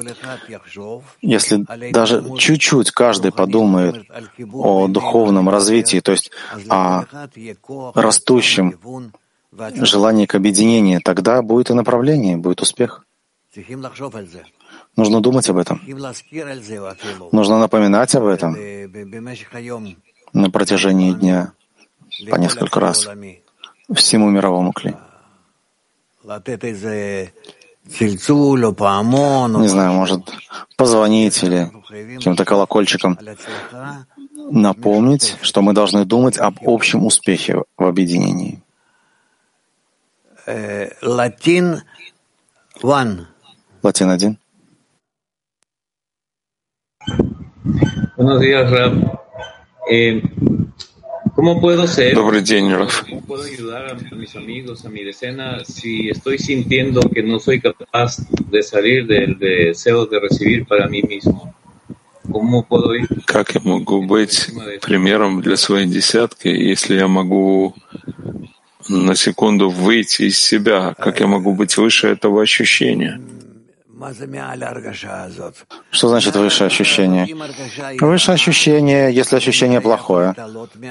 [1.22, 4.08] Если даже чуть-чуть каждый подумает
[4.54, 6.32] о духовном развитии, то есть
[6.70, 7.04] о
[7.94, 8.80] растущем
[9.82, 13.04] желании к объединению, тогда будет и направление, будет успех.
[14.96, 15.82] Нужно думать об этом.
[17.32, 18.56] Нужно напоминать об этом
[20.34, 21.54] на протяжении дня
[22.30, 23.08] по несколько раз
[23.94, 24.96] всему мировому кли.
[26.24, 27.28] Не
[29.68, 30.30] знаю, может,
[30.76, 31.72] позвонить или
[32.16, 33.18] каким-то колокольчиком
[34.50, 38.62] напомнить, что мы должны думать об общем успехе в объединении.
[41.02, 41.84] Латин
[42.82, 43.28] one.
[43.88, 44.38] Латин один.
[48.18, 49.22] Buenos días, Rab.
[49.90, 50.22] Eh,
[51.34, 52.14] ¿Cómo puedo ser?
[52.14, 53.06] Добрый день, Раф.
[63.26, 64.48] Как я могу быть
[64.82, 67.74] примером для своей десятки, если я могу
[68.90, 70.94] на секунду выйти из себя?
[71.00, 73.22] Как я могу быть выше этого ощущения?
[75.90, 77.28] Что значит высшее ощущение?
[78.00, 80.36] Высшее ощущение, если ощущение плохое,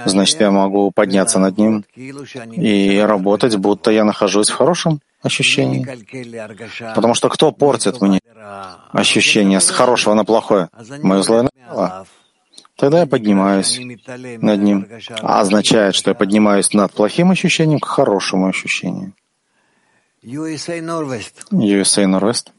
[0.06, 5.86] значит, я могу подняться над ним и работать, будто я нахожусь в хорошем ощущении.
[6.94, 8.20] Потому что кто портит мне
[8.92, 10.68] ощущение с хорошего на плохое?
[11.02, 12.06] Мое злое начало.
[12.76, 14.86] Тогда я поднимаюсь над ним.
[15.22, 19.14] А означает, что я поднимаюсь над плохим ощущением к хорошему ощущению.
[21.52, 22.50] USA Northwest.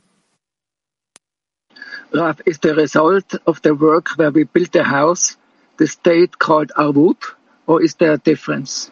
[2.13, 5.37] Rav, is the result of the work where we built the house
[5.77, 7.35] the state called Arvut,
[7.67, 8.91] or is there a difference?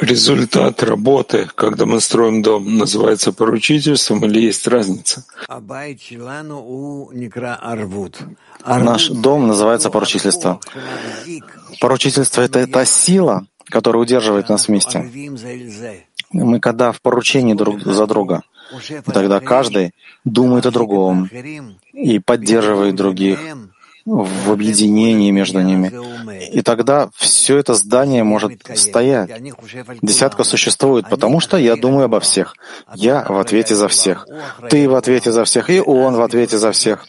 [0.00, 5.24] Результат работы, когда мы строим дом, называется поручительством или есть разница?
[8.66, 10.60] Наш дом называется поручительство.
[11.80, 15.10] Поручительство— это та сила, которая удерживает нас вместе.
[16.32, 18.42] Мы когда в поручении друг за друга,
[19.06, 19.92] тогда каждый
[20.24, 21.28] думает о другом
[21.92, 23.38] и поддерживает других
[24.04, 25.92] в объединении между ними.
[26.52, 29.30] И тогда все это здание может стоять.
[30.02, 32.54] Десятка существует, потому что я думаю обо всех.
[32.94, 34.26] Я в ответе за всех.
[34.68, 37.06] Ты в ответе за всех, и он в ответе за всех.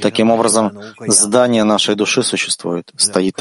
[0.00, 3.36] Таким образом, здание нашей души существует, стоит.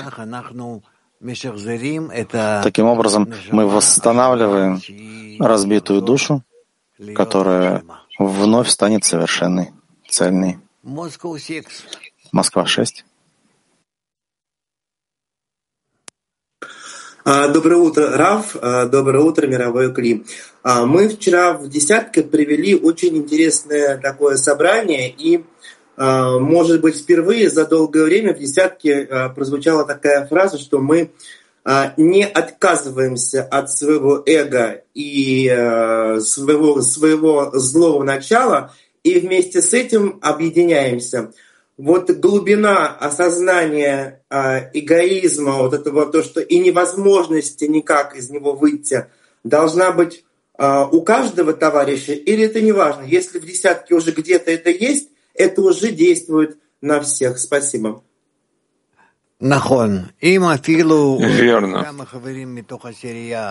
[2.64, 4.82] Таким образом, мы восстанавливаем
[5.40, 6.44] разбитую душу,
[7.16, 7.84] которая
[8.20, 9.72] вновь станет совершенной,
[10.08, 10.60] цельной.
[12.32, 13.06] Москва 6.
[17.26, 18.54] Доброе утро, Раф.
[18.54, 20.26] Доброе утро, мировой Кли.
[20.64, 25.46] Мы вчера в десятке привели очень интересное такое собрание, и,
[25.98, 31.14] может быть, впервые за долгое время в десятке прозвучала такая фраза, что мы
[31.98, 35.48] не отказываемся от своего эго и
[36.20, 38.74] своего, своего злого начала,
[39.04, 41.32] и вместе с этим объединяемся
[41.78, 49.08] вот глубина осознания э, эгоизма, вот этого, то, что и невозможности никак из него выйти,
[49.44, 50.24] должна быть
[50.58, 53.04] э, у каждого товарища, или это не важно?
[53.04, 57.40] Если в десятке уже где-то это есть, это уже действует на всех.
[57.40, 58.04] Спасибо.
[61.20, 61.86] Верно.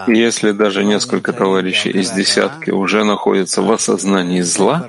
[0.07, 4.89] Если даже несколько товарищей из десятки уже находятся в осознании зла,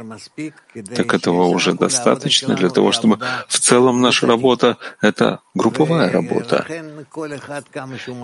[0.95, 6.65] так этого уже достаточно для того, чтобы в целом наша работа— это групповая работа.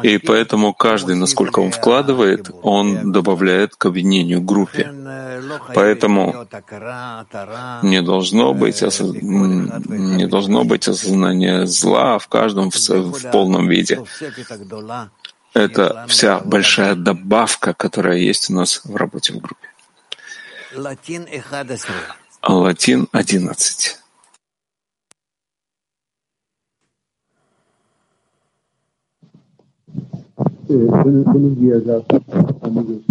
[0.04, 4.90] И поэтому каждый, насколько он вкладывает, он добавляет к объединению группе.
[5.76, 6.48] Поэтому
[7.84, 14.04] не должно быть, не должно быть осознания зла в каждом в, в полном виде.
[15.54, 19.68] Это вся большая добавка, которая есть у нас в работе в группе.
[22.44, 24.00] Латин 11.
[30.70, 31.82] Eh, buenos, días,
[32.62, 33.02] amigos.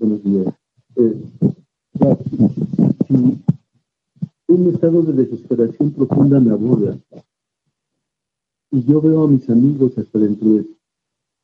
[0.00, 0.54] Buenos días.
[0.96, 1.14] Eh,
[3.06, 3.14] si
[4.48, 6.98] un estado de desesperación profunda me aborda
[8.70, 10.66] y yo veo a mis amigos hasta dentro de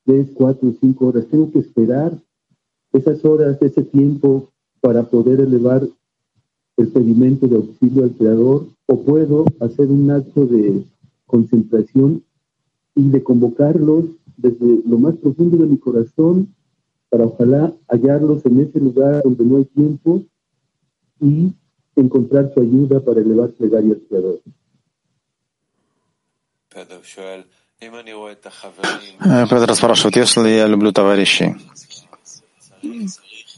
[0.05, 2.13] tres, cuatro, cinco horas, tengo que esperar
[2.93, 5.89] esas horas, ese tiempo para poder elevar
[6.77, 10.85] el pedimento de auxilio al Creador o puedo hacer un acto de
[11.27, 12.23] concentración
[12.95, 14.05] y de convocarlos
[14.37, 16.55] desde lo más profundo de mi corazón
[17.09, 20.23] para ojalá hallarlos en ese lugar donde no hay tiempo
[21.21, 21.53] y
[21.97, 24.41] encontrar su ayuda para elevar plegaria al Creador.
[29.49, 31.57] Петр спрашивает, если я люблю товарищей,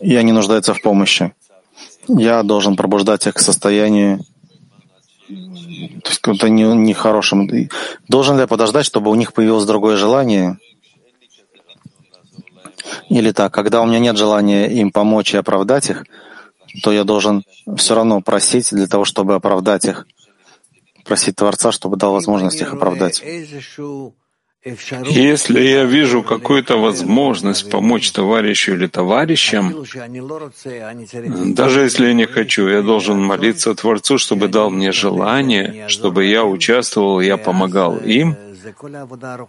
[0.01, 1.33] и они нуждаются в помощи,
[2.09, 4.21] я должен пробуждать их к состоянию
[5.29, 7.47] то есть каком-то нехорошем.
[7.47, 7.69] Не
[8.09, 10.59] Должен ли я подождать, чтобы у них появилось другое желание?
[13.09, 16.05] Или так, когда у меня нет желания им помочь и оправдать их,
[16.83, 17.45] то я должен
[17.77, 20.07] все равно просить для того, чтобы оправдать их,
[21.07, 23.23] просить Творца, чтобы дал возможность их оправдать.
[25.05, 29.85] Если я вижу какую-то возможность помочь товарищу или товарищам,
[31.55, 36.45] даже если я не хочу, я должен молиться Творцу, чтобы дал мне желание, чтобы я
[36.45, 38.37] участвовал, я помогал им,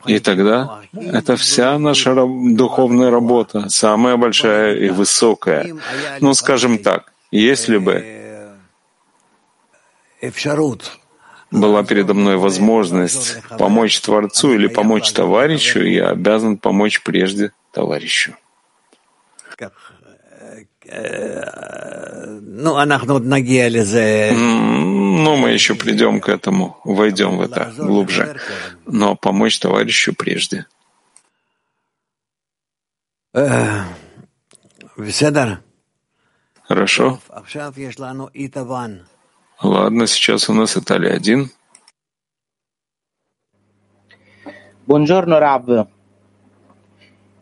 [0.06, 5.76] и тогда это вся наша духовная работа, самая большая и высокая.
[6.20, 8.06] Ну, скажем так, если бы
[11.52, 18.36] была передо мной возможность помочь Творцу или помочь товарищу, я обязан помочь прежде товарищу.
[24.34, 28.40] Ну, ну, мы еще придем к этому, войдем в это глубже.
[28.86, 30.66] Но помочь товарищу прежде.
[36.64, 37.20] Хорошо.
[39.63, 41.51] Ладно, сейчас у нас Италия один.
[44.87, 45.87] Buongiorno Rav.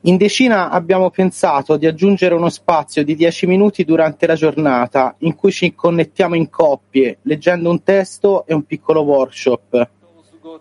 [0.03, 5.35] In decina abbiamo pensato di aggiungere uno spazio di 10 minuti durante la giornata in
[5.35, 9.89] cui ci connettiamo in coppie, leggendo un testo e un piccolo workshop.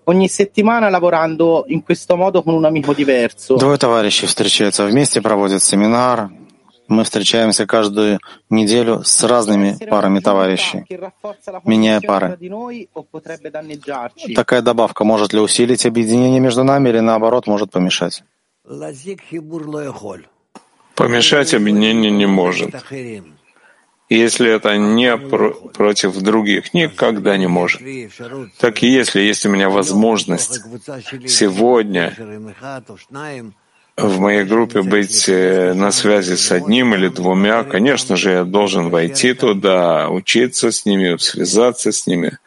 [0.05, 3.55] Ogni settimana lavorando in questo modo con un amico diverso.
[3.55, 6.29] Двое товарищей встречаются вместе, проводят семинар,
[6.88, 8.20] Мы встречаемся каждую
[8.50, 10.84] неделю с разными парами товарищей,
[11.64, 12.38] меняя пары.
[14.34, 18.22] Такая добавка может ли усилить объединение между нами или наоборот может помешать?
[20.94, 22.74] Помешать объединение не может.
[24.10, 27.80] Если это не про против других, никогда не может.
[28.60, 30.60] Так и если есть у меня возможность
[31.26, 32.14] сегодня
[33.96, 38.90] в моей группе быть э, на связи с одним или двумя, конечно же, я должен
[38.90, 42.38] войти туда, учиться с ними, связаться с ними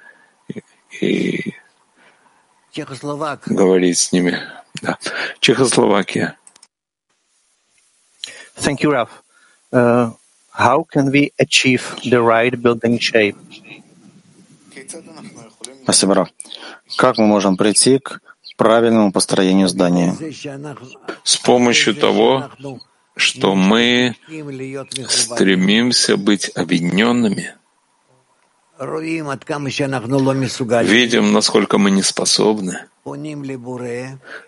[0.99, 1.53] и
[3.45, 4.41] говорить с ними.
[4.81, 4.97] Да.
[5.39, 6.37] Чехословакия.
[8.57, 9.09] Thank you, Raf.
[9.71, 10.11] Uh,
[10.51, 13.37] how can we achieve the right building shape?
[15.83, 16.29] Спасибо, Раф.
[16.97, 18.19] Как мы можем прийти к
[18.57, 20.15] правильному построению здания.
[21.23, 22.49] С помощью того,
[23.15, 24.15] что мы
[25.07, 27.53] стремимся быть объединенными,
[30.83, 32.85] видим, насколько мы не способны,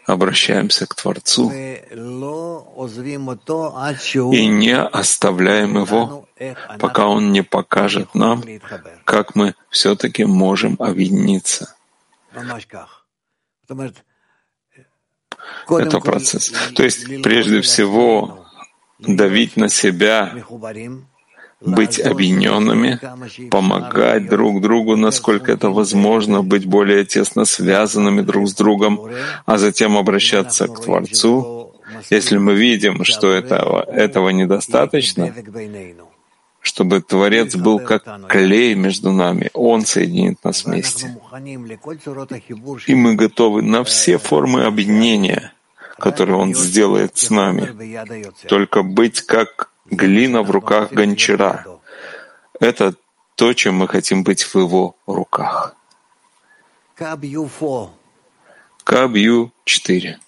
[0.06, 1.52] обращаемся к Творцу
[4.32, 6.28] и не оставляем Его,
[6.78, 8.44] пока Он не покажет нам,
[9.04, 11.76] как мы все-таки можем объединиться.
[15.70, 16.52] Это процесс.
[16.76, 18.46] То есть, прежде всего,
[19.00, 20.34] давить на себя,
[21.62, 23.00] быть объединенными,
[23.50, 29.10] помогать друг другу, насколько это возможно, быть более тесно связанными друг с другом,
[29.46, 31.74] а затем обращаться к Творцу.
[32.10, 35.34] Если мы видим, что этого, этого недостаточно,
[36.70, 39.50] чтобы Творец был как клей между нами.
[39.54, 41.18] Он соединит нас вместе.
[42.86, 45.52] И мы готовы на все формы объединения,
[45.98, 47.66] которые Он сделает с нами.
[48.48, 51.66] Только быть как глина в руках гончара.
[52.60, 52.94] Это
[53.34, 55.76] то, чем мы хотим быть в Его руках.
[58.84, 60.20] Кабью 4.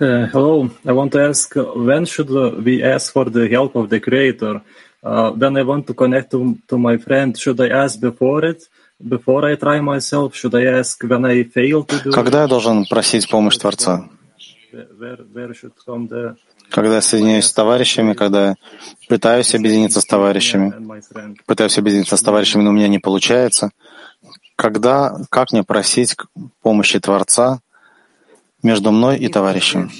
[0.00, 2.28] Uh, hello, I want to ask when should
[2.64, 4.60] we ask for the help of the Creator?
[5.00, 8.64] Uh, when I want to connect to, to my friend, should I ask before it?
[9.00, 12.86] Before I try myself, should I ask when I fail to do Когда я должен
[12.86, 14.08] просить помощь Творца?
[14.72, 16.36] Where, where should come the
[16.70, 18.56] когда я соединяюсь с товарищами, когда
[19.08, 20.72] пытаюсь объединиться с товарищами,
[21.46, 23.70] пытаюсь объединиться с товарищами, но у меня не получается,
[24.56, 26.16] когда, как мне просить
[26.62, 27.60] помощи Творца,
[28.64, 29.90] между мной и товарищем.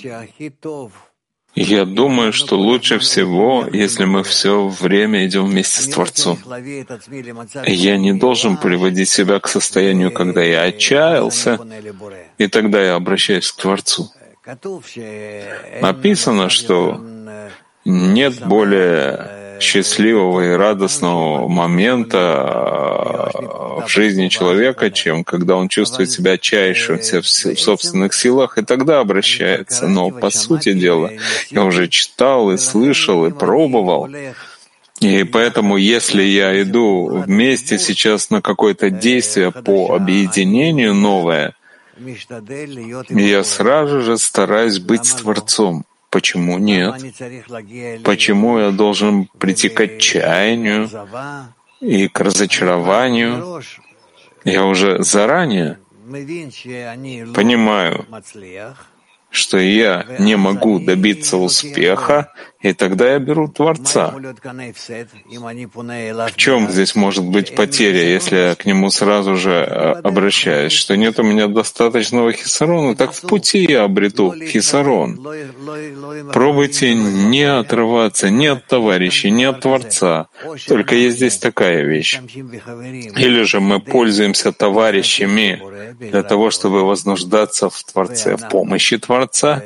[1.55, 6.37] Я думаю, что лучше всего, если мы все время идем вместе с Творцом.
[7.65, 11.61] Я не должен приводить себя к состоянию, когда я отчаялся,
[12.39, 14.11] и тогда я обращаюсь к Творцу.
[15.81, 17.01] Написано, что
[17.85, 23.31] нет более счастливого и радостного момента
[23.85, 29.89] в жизни человека, чем когда он чувствует себя отчаявшимся в собственных силах, и тогда обращается.
[29.89, 31.11] Но, по сути дела,
[31.51, 34.09] я уже читал и слышал и пробовал.
[35.01, 41.55] И поэтому, если я иду вместе сейчас на какое-то действие по объединению новое,
[43.11, 45.85] я сразу же стараюсь быть Творцом.
[46.15, 46.95] Почему нет?
[48.05, 50.89] Почему я должен прийти к отчаянию
[51.81, 53.61] и к разочарованию?
[54.45, 55.79] Я уже заранее
[57.35, 58.07] понимаю,
[59.31, 62.33] что я не могу добиться успеха,
[62.65, 64.15] и тогда я беру Творца.
[66.09, 70.73] В чем здесь может быть потеря, если я к нему сразу же э, обращаюсь?
[70.73, 75.21] Что нет у меня достаточного хисарона, так в пути я обрету хисарон.
[76.33, 80.29] Пробуйте не отрываться ни от товарищей, ни от Творца.
[80.67, 82.19] Только есть здесь такая вещь.
[82.35, 85.63] Или же мы пользуемся товарищами
[86.01, 89.63] для того, чтобы вознуждаться в Творце, в помощи Творца,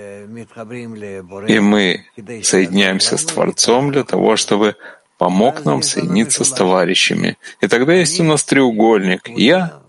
[1.46, 2.05] и мы
[2.42, 4.76] соединяемся с Творцом для того, чтобы
[5.18, 7.36] помог нам соединиться с товарищами.
[7.61, 9.82] И тогда есть у нас треугольник «Я»,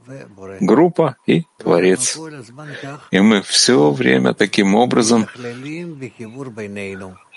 [0.60, 2.20] группа и Творец.
[3.12, 5.28] И мы все время таким образом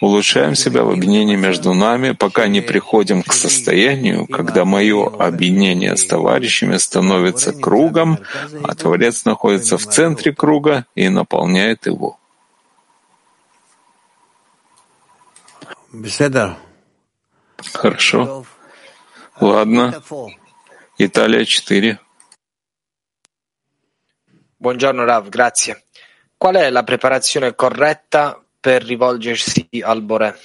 [0.01, 6.05] улучшаем себя в объединении между нами, пока не приходим к состоянию, когда мое объединение с
[6.07, 8.19] товарищами становится кругом,
[8.65, 12.19] а Творец находится в центре круга и наполняет его.
[17.72, 18.45] Хорошо.
[19.40, 20.03] Ладно.
[20.99, 21.99] Италия 4.
[24.59, 25.84] Buongiorno Rav, grazie.
[26.38, 30.36] Qual è la preparazione corretta per rivolgersi al Bore?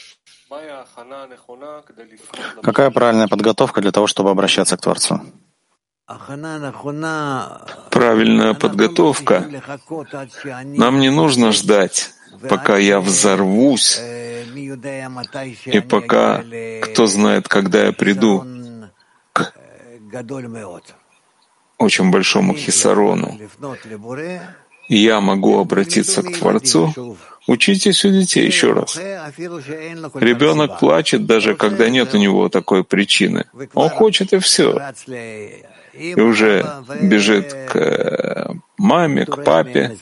[2.63, 5.21] Какая правильная подготовка для того, чтобы обращаться к Творцу?
[7.91, 9.45] Правильная подготовка.
[10.63, 12.13] Нам не нужно ждать,
[12.49, 13.99] пока я взорвусь,
[15.65, 16.43] и пока
[16.81, 18.45] кто знает, когда я приду
[19.33, 19.53] к
[21.77, 23.39] очень большому хисарону.
[24.89, 27.17] Я могу обратиться к Творцу.
[27.45, 28.97] Учитесь у детей еще раз.
[28.97, 33.45] Ребенок плачет, даже когда нет у него такой причины.
[33.73, 34.93] Он хочет и все.
[35.93, 36.65] И уже
[37.01, 39.97] бежит к э, маме, к папе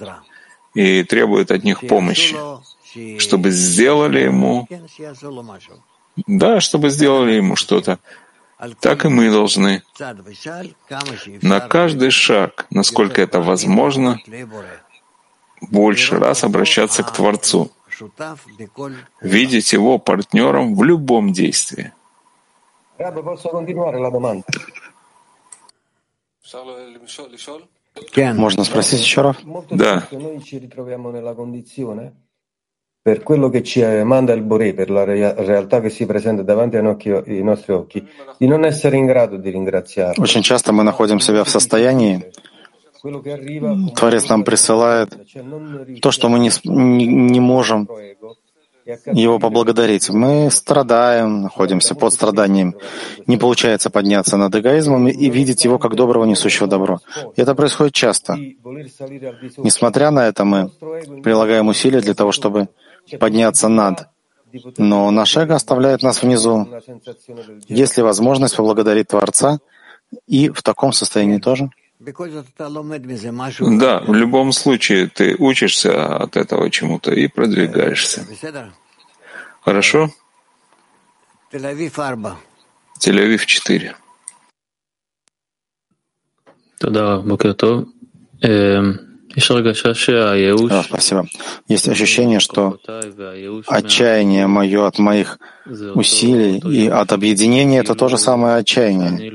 [0.75, 2.35] и требует от них помощи,
[3.17, 4.67] чтобы сделали ему,
[6.27, 7.97] да, чтобы сделали ему что-то.
[8.79, 9.83] Так и мы должны.
[11.41, 14.19] На каждый шаг, насколько это возможно,
[15.61, 17.71] больше раз обращаться к Творцу,
[19.21, 21.93] видеть его партнером в любом действии.
[28.17, 29.35] Можно спросить еще раз?
[29.69, 30.07] Да.
[33.05, 36.87] per quello che ci manda il Boré, per la realtà che si presenta davanti ai,
[36.87, 38.03] occhi, ai nostri occhi,
[38.39, 40.23] di non essere in grado di ringraziarlo.
[40.23, 42.25] Очень часто мы находим себя в состоянии,
[43.95, 45.15] Творец нам присылает
[46.01, 47.87] то, что мы не, не, не можем
[48.85, 50.09] его поблагодарить.
[50.09, 52.75] Мы страдаем, находимся под страданием.
[53.25, 56.99] Не получается подняться над эгоизмом и видеть его как доброго, несущего добро.
[57.35, 58.35] И это происходит часто.
[59.57, 60.69] Несмотря на это, мы
[61.23, 62.69] прилагаем усилия для того, чтобы
[63.19, 64.07] подняться над.
[64.77, 66.67] Но наше эго оставляет нас внизу.
[67.67, 69.59] Есть ли возможность поблагодарить Творца
[70.27, 71.69] и в таком состоянии тоже?
[73.79, 78.25] Да, в любом случае ты учишься от этого чему-то и продвигаешься.
[79.61, 80.09] Хорошо?
[82.99, 83.95] Тель-Авив 4.
[86.79, 87.87] Тогда, Бокертов.
[90.69, 91.27] Да, спасибо.
[91.67, 92.77] Есть ощущение, что
[93.67, 95.39] отчаяние мое от моих
[95.93, 99.31] усилий и от объединения— это то же самое отчаяние.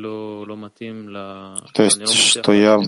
[1.74, 2.78] То есть, что я...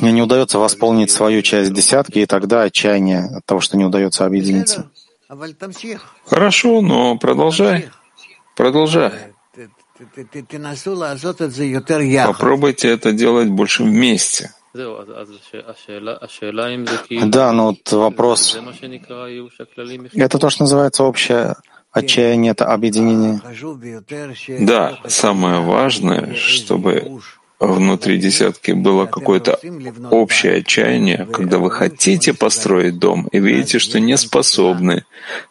[0.00, 4.24] Мне не удается восполнить свою часть десятки, и тогда отчаяние от того, что не удается
[4.26, 4.90] объединиться.
[6.26, 7.90] Хорошо, но продолжай.
[8.56, 9.12] Продолжай.
[12.26, 14.52] Попробуйте это делать больше вместе.
[17.26, 18.58] Да, но вот вопрос.
[20.14, 21.56] Это то, что называется общее
[21.90, 23.40] отчаяние, это объединение.
[24.60, 27.20] Да, самое важное, чтобы
[27.58, 29.58] внутри десятки было какое-то
[30.10, 35.04] общее отчаяние, когда вы хотите построить дом и видите, что не способны.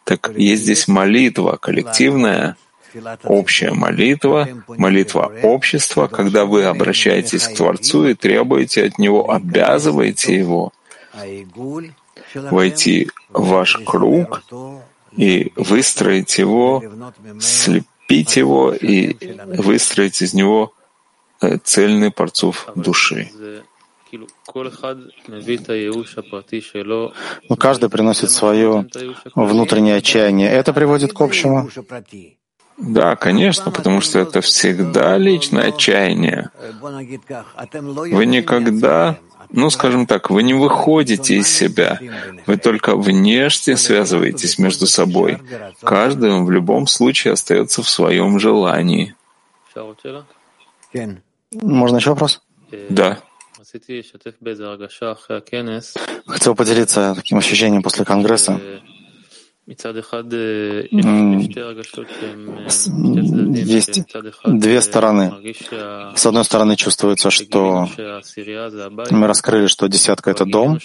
[0.03, 2.55] Так есть здесь молитва коллективная,
[3.23, 10.71] общая молитва, молитва общества, когда вы обращаетесь к Творцу и требуете от Него, обязываете Его
[12.33, 14.43] войти в ваш круг
[15.15, 16.83] и выстроить его,
[17.39, 20.73] слепить его и выстроить из него
[21.41, 23.31] э, цельный парцов души.
[27.49, 28.87] Но каждый приносит свое
[29.35, 30.49] внутреннее отчаяние.
[30.49, 31.69] Это приводит к общему.
[32.77, 36.51] Да, конечно, потому что это всегда личное отчаяние.
[36.81, 39.17] Вы никогда,
[39.49, 41.99] ну, скажем так, вы не выходите из себя.
[42.45, 45.39] Вы только внешне связываетесь между собой.
[45.81, 49.15] Каждый в любом случае остается в своем желании.
[51.51, 52.41] Можно еще вопрос?
[52.89, 53.17] Да.
[56.27, 58.59] Хотел поделиться таким ощущением после Конгресса.
[63.53, 64.03] Есть
[64.45, 65.33] две стороны.
[66.15, 67.89] С одной стороны, чувствуется, что
[69.11, 70.79] мы раскрыли, что десятка— это дом,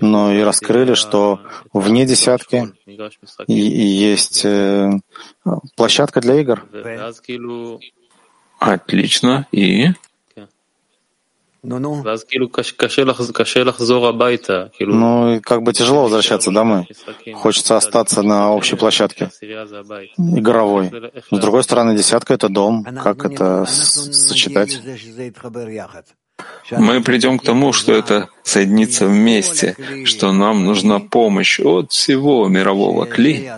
[0.00, 1.40] но и раскрыли, что
[1.74, 2.72] вне десятки
[3.46, 4.90] есть э,
[5.76, 6.64] площадка для игр.
[8.58, 9.46] Отлично.
[9.52, 9.88] И?
[14.80, 16.88] Ну, как бы тяжело возвращаться домой.
[17.34, 19.30] Хочется остаться на общей площадке,
[20.18, 20.90] игровой.
[21.30, 22.84] С другой стороны, десятка— это дом.
[22.84, 24.80] Как это сочетать?
[26.70, 33.06] Мы придем к тому, что это соединится вместе, что нам нужна помощь от всего мирового
[33.06, 33.50] кли,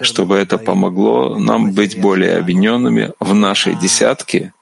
[0.00, 4.52] чтобы это помогло нам быть более объединенными в нашей десятке,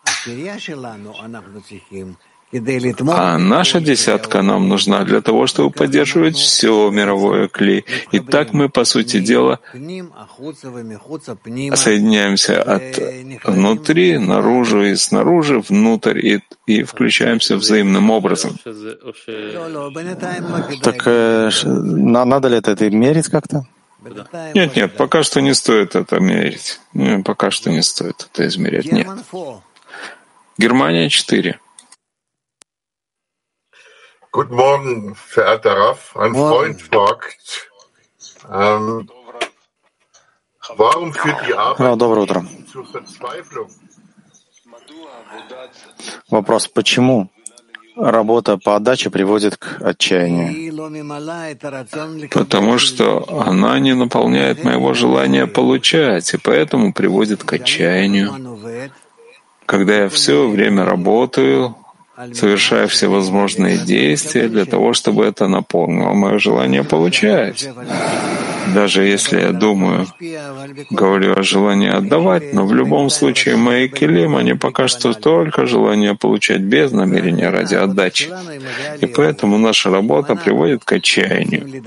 [2.53, 7.85] а наша десятка нам нужна для того, чтобы поддерживать все мировое кли.
[8.11, 9.61] И так мы, по сути дела,
[11.77, 12.99] соединяемся от
[13.45, 18.57] внутри, наружу и снаружи, внутрь, и, и включаемся взаимным образом.
[20.83, 23.65] Так э, надо ли это, это мерить как-то?
[24.55, 26.81] Нет, нет, пока что не стоит это мерить.
[26.95, 28.91] Нет, пока что не стоит это измерять.
[28.91, 29.07] Нет.
[30.59, 31.61] Германия 4.
[34.33, 36.17] Guten Morgen, verehrter Raff.
[36.17, 37.69] Ein Freund fragt,
[38.49, 39.09] ähm,
[40.77, 42.45] warum führt die Arbeit Доброе утро.
[42.73, 43.69] zur Verzweiflung?
[46.29, 47.29] Вопрос, почему
[47.97, 50.71] работа по отдаче приводит к отчаянию?
[52.31, 58.31] Потому что она не наполняет моего желания получать, и поэтому приводит к отчаянию.
[59.67, 61.75] Когда я все время работаю,
[62.33, 67.69] совершая всевозможные действия для того, чтобы это наполнило мое желание получать.
[68.75, 70.07] Даже если я думаю,
[70.91, 76.15] говорю о желании отдавать, но в любом случае мои килим, они пока что только желание
[76.15, 78.31] получать без намерения ради отдачи.
[79.01, 81.83] И поэтому наша работа приводит к отчаянию.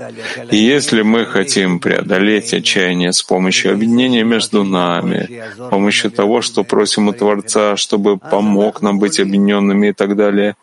[0.50, 6.64] И если мы хотим преодолеть отчаяние с помощью объединения между нами, с помощью того, что
[6.64, 10.56] просим у Творца, чтобы помог нам быть объединенными и так далее,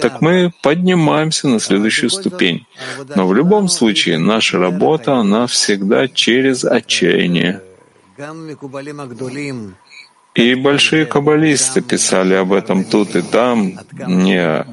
[0.00, 2.66] так мы поднимаемся на следующую ступень.
[3.14, 7.62] Но в любом случае наша работа, она всегда через отчаяние.
[10.36, 14.66] И большие каббалисты писали об этом тут и там, не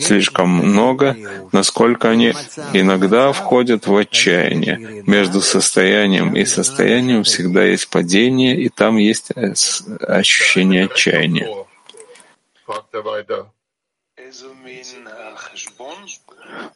[0.00, 1.14] слишком много,
[1.52, 2.32] насколько они
[2.72, 5.02] иногда входят в отчаяние.
[5.06, 9.52] Между состоянием и состоянием всегда есть падение, и там есть э,
[10.00, 11.46] ощущение отчаяния.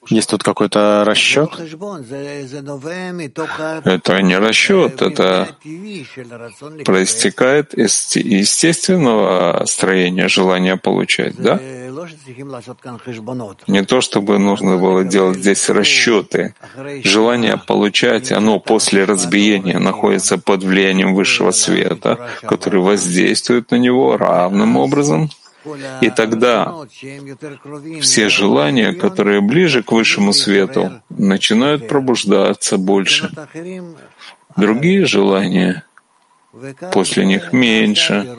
[0.09, 1.51] Есть тут какой-то расчет?
[3.85, 5.49] Это не расчет, это
[6.85, 11.59] проистекает из естественного строения желания получать, да?
[13.67, 16.55] Не то, чтобы нужно было делать здесь расчеты.
[17.03, 24.77] Желание получать, оно после разбиения находится под влиянием высшего света, который воздействует на него равным
[24.77, 25.31] образом.
[26.01, 26.75] И тогда
[28.01, 33.31] все желания, которые ближе к высшему свету, начинают пробуждаться больше.
[34.57, 35.85] Другие желания
[36.93, 38.37] после них меньше.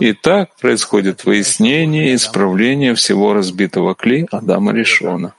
[0.00, 5.34] И так происходит выяснение и исправление всего разбитого кли Адама Ришона.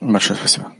[0.00, 0.72] Большое спасибо.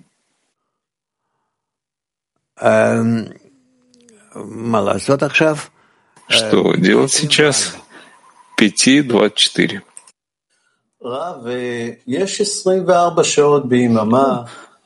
[6.28, 7.76] Что делать сейчас?
[8.58, 9.82] 5.24.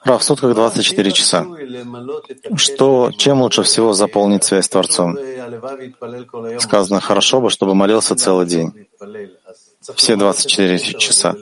[0.05, 1.47] Рав, в сутках 24 часа.
[2.57, 5.17] Что, чем лучше всего заполнить связь с Творцом?
[6.59, 8.87] Сказано, хорошо бы, чтобы молился целый день.
[9.95, 11.35] Все 24 часа.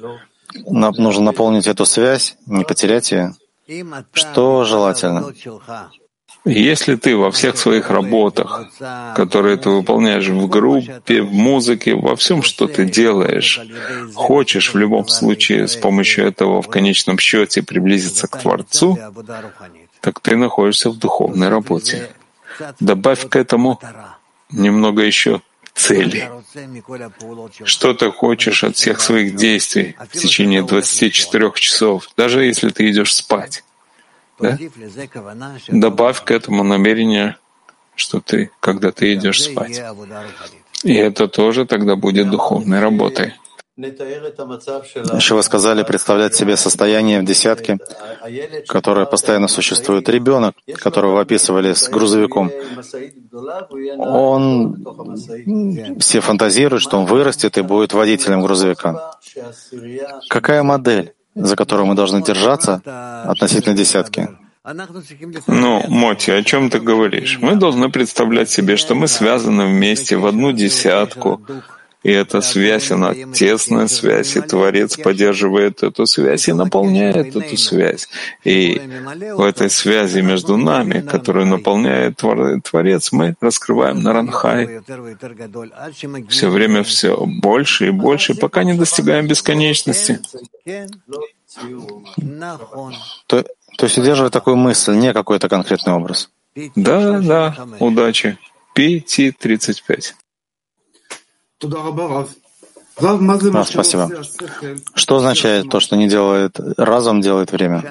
[0.67, 3.35] Нам нужно наполнить эту связь, не потерять ее.
[4.13, 5.33] Что желательно?
[6.47, 8.67] Если ты во всех своих работах,
[9.17, 13.61] которые ты выполняешь в группе, в музыке, во всем, что ты делаешь,
[14.15, 18.97] хочешь в любом случае с помощью этого в конечном счете приблизиться к Творцу,
[20.01, 22.11] так ты находишься в духовной работе.
[22.79, 23.81] Добавь к этому
[24.53, 25.41] немного еще
[25.75, 26.31] цели.
[27.65, 33.15] Что ты хочешь от всех своих действий в течение 24 часов, даже если ты идешь
[33.15, 33.65] спать.
[34.39, 34.59] Да?
[35.69, 37.37] Добавь к этому намерение,
[37.95, 39.83] что ты, когда ты идешь спать.
[40.85, 43.35] И это тоже тогда будет духовной работой.
[43.77, 47.79] Еще вы сказали представлять себе состояние в десятке,
[48.67, 50.09] которое постоянно существует.
[50.09, 52.51] Ребенок, которого вы описывали с грузовиком,
[53.99, 54.83] он
[56.01, 59.19] все фантазируют, что он вырастет и будет водителем грузовика.
[60.31, 62.81] Какая модель, за которую мы должны держаться
[63.29, 64.29] относительно десятки?
[65.47, 67.39] Ну, Моти, о чем ты говоришь?
[67.41, 71.41] Мы должны представлять себе, что мы связаны вместе в одну десятку,
[72.03, 78.09] и эта связь, она тесная связь, и Творец поддерживает эту связь и наполняет эту связь.
[78.45, 78.81] И
[79.35, 84.81] в этой связи между нами, которую наполняет Творец, мы раскрываем Наранхай
[86.29, 90.21] все время все больше и больше, пока не достигаем бесконечности.
[93.27, 93.43] То,
[93.77, 96.31] то есть удерживая такую мысль, не какой-то конкретный образ.
[96.75, 98.39] Да, да, удачи.
[98.75, 100.15] PT-35.
[102.99, 104.11] Да, спасибо.
[104.95, 107.83] Что означает то, что не делает разум, делает время?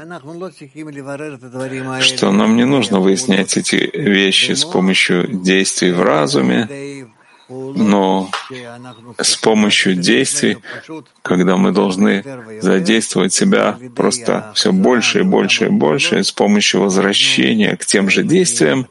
[2.01, 7.07] Что нам не нужно выяснять эти вещи с помощью действий в разуме,
[7.47, 8.31] но
[9.19, 10.57] с помощью действий,
[11.21, 12.23] когда мы должны
[12.61, 18.09] задействовать себя просто все больше и больше и больше, и с помощью возвращения к тем
[18.09, 18.87] же действиям,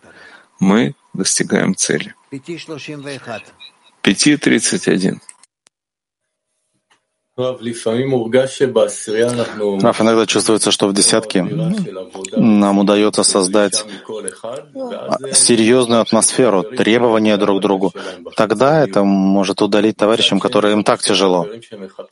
[0.60, 2.14] мы достигаем цели.
[2.32, 5.18] 5.31.
[7.36, 7.60] Раф,
[10.00, 13.84] иногда чувствуется, что в десятке нам удается создать
[15.32, 17.92] серьезную атмосферу, требования друг к другу.
[18.36, 21.48] Тогда это может удалить товарищам, которые им так тяжело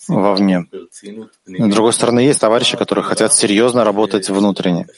[0.08, 0.66] вовне.
[1.46, 4.88] С другой стороны, есть товарищи, которые хотят серьезно работать внутренне.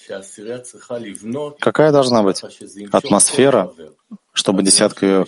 [1.60, 2.42] Какая должна быть
[2.92, 3.70] атмосфера,
[4.34, 5.24] чтобы десятка ее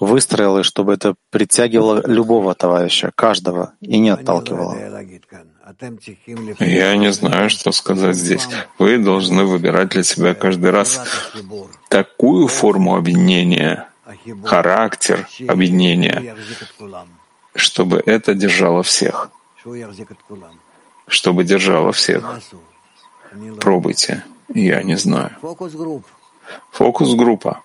[0.00, 4.76] выстроила, и чтобы это притягивало любого товарища, каждого, и не отталкивало.
[6.60, 8.48] Я не знаю, что сказать здесь.
[8.78, 11.00] Вы должны выбирать для себя каждый раз
[11.90, 13.88] такую форму объединения,
[14.44, 16.36] характер объединения,
[17.56, 19.30] чтобы это держало всех.
[21.08, 22.40] Чтобы держало всех.
[23.60, 24.24] Пробуйте.
[24.54, 25.32] Я не знаю.
[26.70, 27.62] Фокус-группа.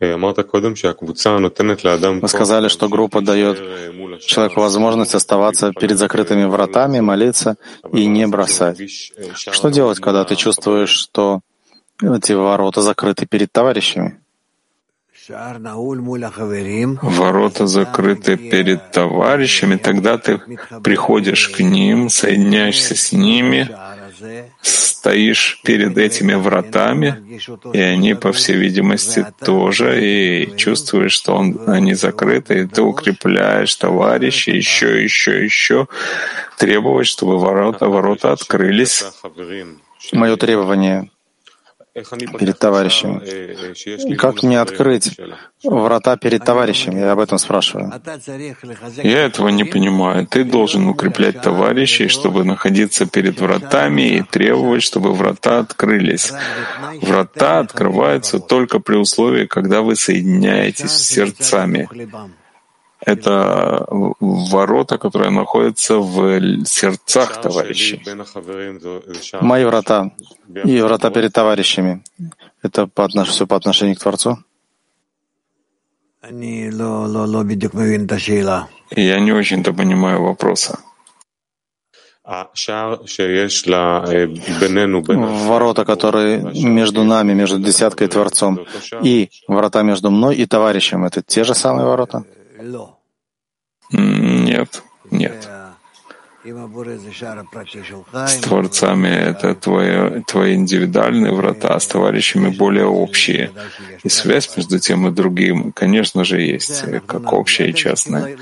[0.00, 0.16] Вы
[2.28, 3.58] сказали, что группа дает
[4.20, 7.56] человеку возможность оставаться перед закрытыми вратами, молиться
[7.92, 8.78] и не бросать.
[9.34, 11.40] Что делать, когда ты чувствуешь, что
[12.00, 14.20] эти ворота закрыты перед товарищами?
[17.02, 20.40] Ворота закрыты перед товарищами, тогда ты
[20.82, 23.68] приходишь к ним, соединяешься с ними,
[24.98, 27.38] стоишь перед этими вратами,
[27.72, 33.74] и они, по всей видимости, тоже, и чувствуешь, что он, они закрыты, и ты укрепляешь
[33.76, 35.86] товарища еще, еще, еще,
[36.58, 39.04] требовать, чтобы ворота, ворота открылись.
[40.12, 41.10] Мое требование
[42.38, 43.22] перед товарищем.
[44.16, 45.16] Как мне открыть
[45.64, 46.96] врата перед товарищем?
[46.98, 47.92] Я об этом спрашиваю.
[49.02, 50.26] Я этого не понимаю.
[50.26, 56.32] Ты должен укреплять товарищей, чтобы находиться перед вратами и требовать, чтобы врата открылись.
[57.02, 61.88] Врата открываются только при условии, когда вы соединяетесь с сердцами
[63.00, 63.86] это
[64.20, 68.02] ворота, которые находятся в сердцах товарищей.
[69.40, 70.10] Мои врата
[70.64, 72.02] и врата перед товарищами.
[72.62, 73.28] Это по отнош...
[73.28, 74.38] все по отношению к Творцу?
[78.96, 80.78] Я не очень-то понимаю вопроса.
[85.46, 88.66] Ворота, которые между нами, между десяткой и Творцом,
[89.02, 92.24] и врата между мной и товарищем, это те же самые ворота?
[93.90, 95.48] Нет, нет.
[98.26, 103.50] С творцами это твои, твои индивидуальные врата, а с товарищами более общие.
[104.04, 108.36] И связь между тем и другим, конечно же, есть, как общая и частная.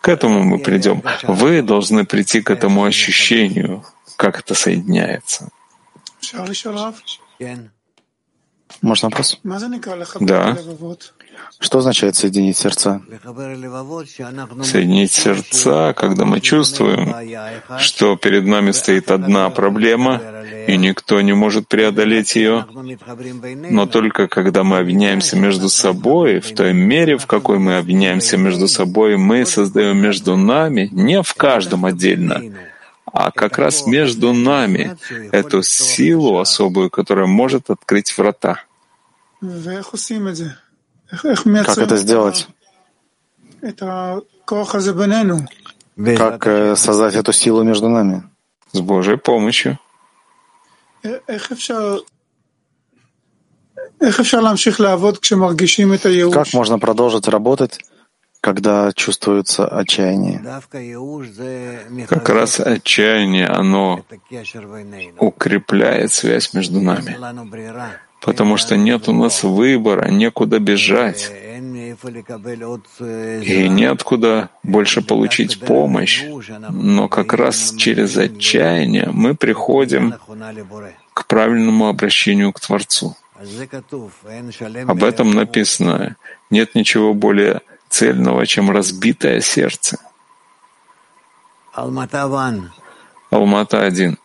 [0.00, 1.02] К этому мы придем.
[1.22, 3.84] Вы должны прийти к этому ощущению,
[4.16, 5.48] как это соединяется.
[8.80, 9.38] Можно вопрос?
[10.20, 10.56] Да.
[11.58, 13.00] Что означает соединить сердца?
[14.62, 17.14] Соединить сердца, когда мы чувствуем,
[17.78, 20.20] что перед нами стоит одна проблема,
[20.66, 22.66] и никто не может преодолеть ее,
[23.70, 28.66] но только когда мы объединяемся между собой, в той мере, в какой мы объединяемся между
[28.68, 32.42] собой, мы создаем между нами, не в каждом отдельно,
[33.04, 34.96] а как раз между нами
[35.32, 38.64] эту силу особую, которая может открыть врата.
[41.66, 42.48] Как это сделать?
[46.16, 48.22] Как э, создать эту силу между нами?
[48.72, 49.78] С Божьей помощью.
[56.32, 57.78] Как можно продолжить работать,
[58.40, 60.40] когда чувствуется отчаяние?
[62.08, 64.04] Как раз отчаяние, оно
[65.18, 67.16] укрепляет связь между нами,
[68.22, 76.24] потому что нет у нас выбора, некуда бежать, и неоткуда больше получить помощь,
[76.70, 80.14] но как раз через отчаяние мы приходим
[81.12, 83.16] к правильному обращению к Творцу.
[84.86, 86.16] Об этом написано,
[86.50, 89.98] нет ничего более цельного, чем разбитое сердце.
[93.30, 94.18] Алмата один.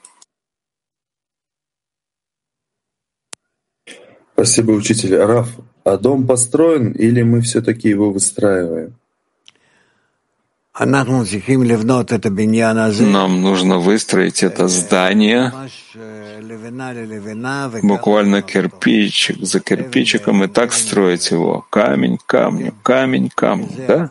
[4.38, 5.16] Спасибо, учитель.
[5.16, 5.50] Раф,
[5.84, 8.94] а дом построен или мы все-таки его выстраиваем?
[13.12, 15.52] Нам нужно выстроить это здание
[17.82, 21.66] буквально кирпичик за кирпичиком и так строить его.
[21.72, 24.08] Камень к камню, камень к камню, да?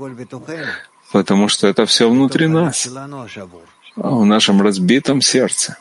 [1.12, 2.88] Потому что это все внутри нас,
[3.94, 5.76] в нашем разбитом сердце.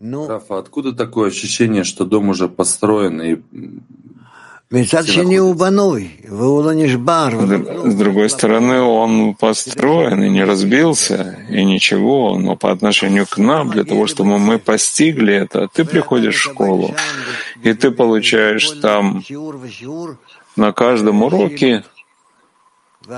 [0.00, 3.38] Рафа, откуда такое ощущение, что дом уже построен и
[7.86, 13.70] с другой стороны, он построен и не разбился, и ничего, но по отношению к нам,
[13.70, 16.94] для того, чтобы мы постигли это, ты приходишь в школу,
[17.62, 19.24] и ты получаешь там
[20.54, 21.84] на каждом уроке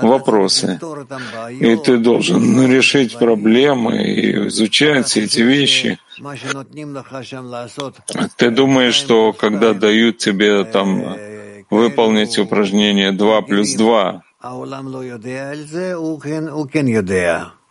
[0.01, 0.79] вопросы.
[1.59, 5.99] И ты должен решить проблемы и изучать все эти вещи.
[8.37, 11.15] Ты думаешь, что когда дают тебе там
[11.69, 14.23] выполнить упражнение 2 плюс 2.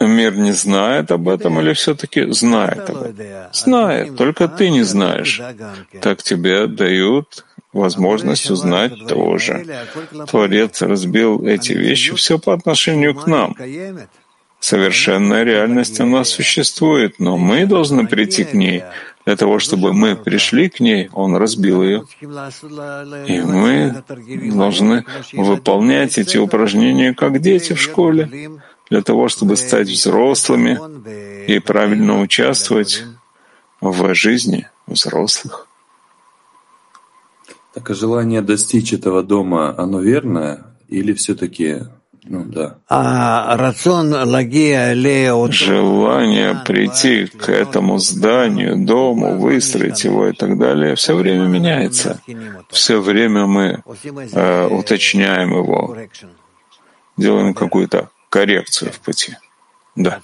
[0.00, 3.52] Мир не знает об этом или все-таки знает об этом?
[3.52, 5.42] Знает, только ты не знаешь.
[6.00, 9.64] Так тебе дают возможность узнать тоже.
[10.28, 13.56] Творец разбил эти вещи все по отношению к нам.
[14.60, 18.84] Совершенная реальность, она существует, но мы должны прийти к ней.
[19.24, 22.04] Для того, чтобы мы пришли к ней, Он разбил ее.
[23.26, 24.02] И мы
[24.54, 28.60] должны выполнять эти упражнения как дети в школе,
[28.90, 30.78] для того, чтобы стать взрослыми
[31.46, 33.04] и правильно участвовать
[33.80, 35.69] в жизни взрослых.
[37.74, 41.82] Так а желание достичь этого дома, оно верное или все-таки
[42.24, 42.76] ну, да.
[42.88, 43.56] А
[45.52, 52.20] Желание прийти к этому зданию, дому, выстроить его и так далее, все время меняется.
[52.68, 53.82] Все время мы
[54.32, 55.96] э, уточняем его,
[57.16, 59.36] делаем какую-то коррекцию в пути.
[59.96, 60.20] Да.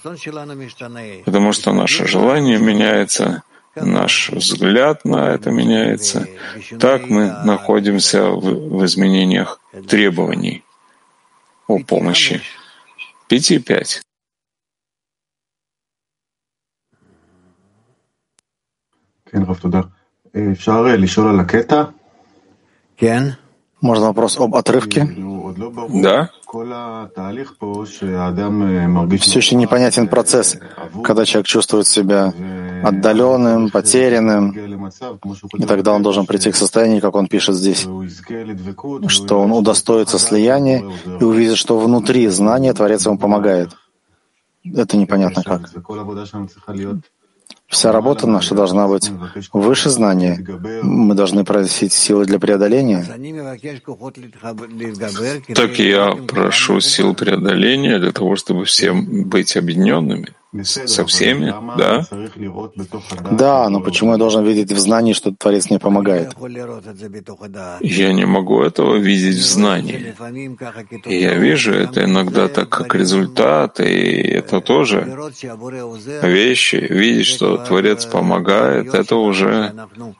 [1.25, 3.43] Потому что наше желание меняется,
[3.81, 6.27] наш взгляд на это меняется.
[6.79, 10.63] Так мы находимся в, в изменениях требований
[11.67, 12.41] о помощи.
[13.27, 14.01] Пяти пять.
[23.79, 25.05] Можно вопрос об отрывке?
[25.89, 26.29] Да.
[29.19, 30.57] Все еще непонятен процесс,
[31.03, 32.33] когда человек чувствует себя
[32.83, 34.51] отдаленным, потерянным,
[35.53, 37.87] и тогда он должен прийти к состоянию, как он пишет здесь,
[39.07, 40.83] что он удостоится слияния
[41.19, 43.69] и увидит, что внутри знания Творец ему помогает.
[44.75, 45.71] Это непонятно как.
[47.67, 49.11] Вся работа наша должна быть
[49.51, 50.39] выше знания.
[50.83, 53.05] Мы должны просить силы для преодоления.
[55.53, 60.33] Так я прошу сил преодоления для того, чтобы всем быть объединенными.
[60.63, 62.05] Со всеми, да?
[63.31, 66.33] Да, но почему я должен видеть в знании, что Творец мне помогает?
[67.81, 70.13] Я не могу этого видеть в знании.
[71.05, 74.97] И я вижу это иногда так, как результат, и это тоже
[76.23, 76.75] вещи.
[76.75, 79.73] Видеть, что Творец помогает, это уже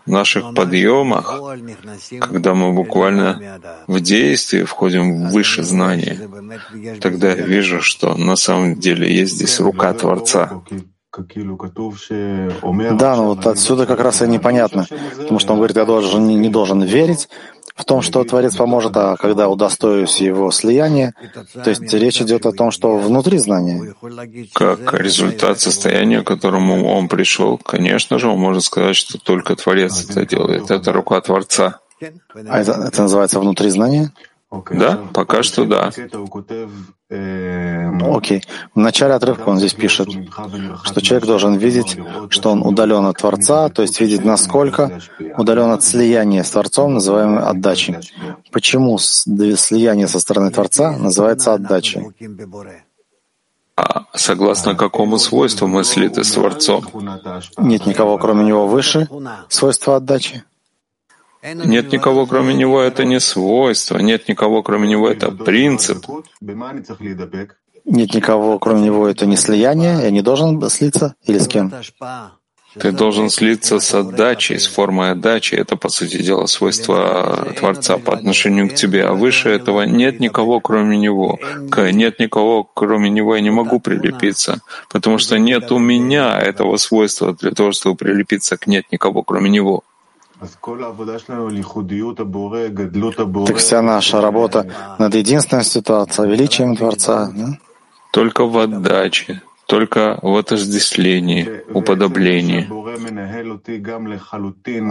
[0.05, 1.39] в наших подъемах,
[2.19, 6.17] когда мы буквально в действие входим в выше знания.
[7.01, 10.26] Тогда я вижу, что на самом деле есть здесь рука Творца.
[12.97, 14.85] Да, но вот отсюда как раз и непонятно,
[15.17, 17.29] потому что он говорит, я должен, не должен верить
[17.75, 21.13] в том, что Творец поможет, а когда удостоюсь его слияния,
[21.63, 23.95] то есть речь идет о том, что внутри знания.
[24.53, 30.09] Как результат состояния, к которому он пришел, конечно же, он может сказать, что только Творец
[30.09, 30.71] это делает.
[30.71, 31.79] Это рука Творца.
[32.01, 34.11] А это, это называется внутри знания?
[34.71, 35.91] Да, пока что да.
[37.09, 38.43] Окей.
[38.75, 40.09] В начале отрывка он здесь пишет,
[40.83, 41.97] что человек должен видеть,
[42.29, 44.99] что он удален от Творца, то есть видеть, насколько
[45.37, 47.95] удален от слияния с Творцом, называемой отдачей.
[48.51, 52.07] Почему слияние со стороны Творца называется отдачей?
[53.77, 56.83] А согласно какому свойству мы слиты с Творцом?
[57.57, 59.07] Нет никого, кроме него, выше
[59.49, 60.43] свойства отдачи?
[61.43, 63.97] Нет никого, кроме него, это не свойство.
[63.97, 66.05] Нет никого, кроме него, это принцип.
[67.85, 70.01] Нет никого, кроме него, это не слияние.
[70.01, 71.71] Я не должен слиться или с кем?
[72.79, 75.55] Ты должен слиться с отдачей, с формой отдачи.
[75.55, 79.05] Это, по сути дела, свойство Творца по отношению к тебе.
[79.05, 81.39] А выше этого нет никого, кроме Него.
[81.71, 86.77] К нет никого, кроме Него я не могу прилепиться, потому что нет у меня этого
[86.77, 89.83] свойства для того, чтобы прилепиться к нет никого, кроме Него.
[93.45, 94.65] Так вся наша работа
[94.99, 97.57] над единственной ситуацией, величием Творца, да?
[98.11, 102.67] Только в отдаче, только в отождествлении, уподоблении.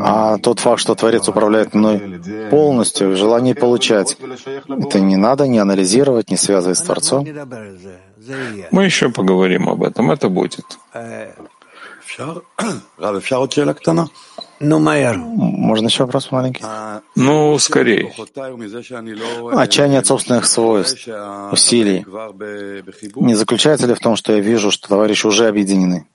[0.04, 2.20] А тот факт, что Творец управляет мной
[2.50, 4.16] полностью, в желании получать,
[4.68, 7.26] это не надо не анализировать, не связывать с Творцом.
[8.70, 10.66] Мы еще поговорим об этом, это будет.
[12.18, 12.42] Ну,
[15.16, 16.62] Можно еще вопрос маленький?
[17.14, 18.12] Ну, скорее.
[19.52, 21.08] Отчаяние от собственных свойств,
[21.52, 22.04] усилий.
[23.16, 26.06] Не заключается ли в том, что я вижу, что товарищи уже объединены?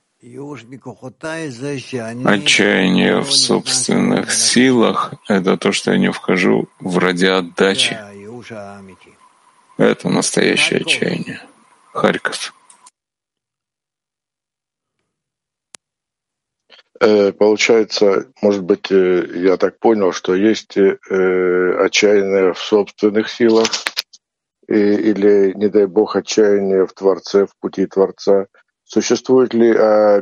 [2.24, 7.98] Отчаяние в собственных силах— это то, что я не вхожу в ради отдачи.
[9.78, 11.40] Это настоящее отчаяние.
[11.92, 12.54] Харьков.
[17.38, 23.66] Получается, может быть, я так понял, что есть отчаяние в собственных силах
[24.68, 28.46] или, не дай бог, отчаяние в Творце, в пути Творца.
[28.84, 29.72] Существует ли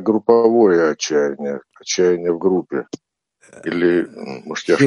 [0.01, 2.87] групповое отчаяние, отчаяние в группе?
[3.63, 4.07] Или,
[4.45, 4.77] может, я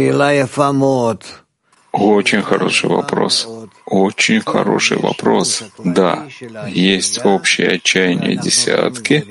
[1.95, 3.49] очень хороший вопрос.
[3.87, 5.63] Очень хороший вопрос.
[5.85, 6.27] Да,
[6.67, 9.25] есть общее отчаяние десятки,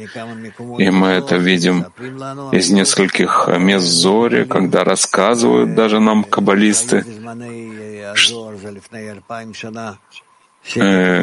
[0.77, 1.85] и мы это видим
[2.51, 7.03] из нескольких мест Зори, когда рассказывают даже нам каббалисты,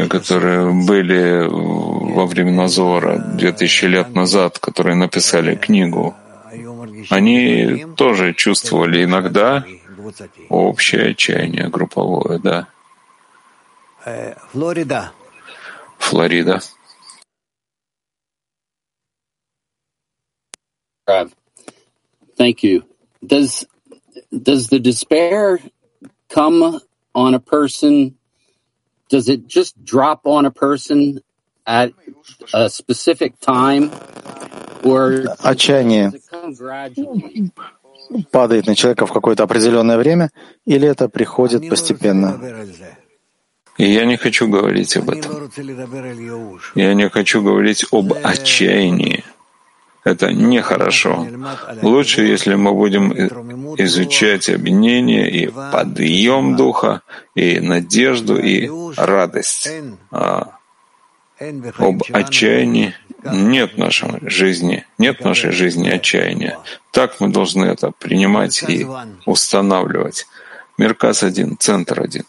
[0.09, 6.15] которые были во времена Зора, 2000 лет назад, которые написали книгу.
[7.11, 9.65] Они тоже чувствовали иногда
[10.49, 12.69] общее отчаяние групповое, да.
[14.53, 15.13] Флорида.
[15.99, 16.61] Флорида.
[22.39, 22.85] Thank you.
[23.25, 23.67] Does
[24.31, 25.61] does the despair
[26.29, 26.81] come
[27.15, 28.17] on a person?
[29.09, 31.21] Does it just drop on a person
[31.67, 31.93] at
[32.55, 33.91] a specific time,
[34.85, 36.13] or Отчаяние
[38.31, 40.31] падает на человека в какое-то определенное время,
[40.65, 42.41] или это приходит постепенно?
[43.79, 45.51] И я не хочу говорить об этом.
[46.75, 49.25] Я не хочу говорить об отчаянии.
[50.05, 51.27] Это нехорошо.
[51.83, 53.13] Лучше, если мы будем
[53.77, 57.03] изучать объединение и подъем духа,
[57.35, 59.71] и надежду, и радость.
[60.11, 60.59] А
[61.79, 62.95] об отчаянии
[63.25, 66.59] нет в нашей жизни, нет в нашей жизни отчаяния.
[66.93, 68.87] Так мы должны это принимать и
[69.27, 70.27] устанавливать.
[70.79, 72.25] Мерказ один, центр один.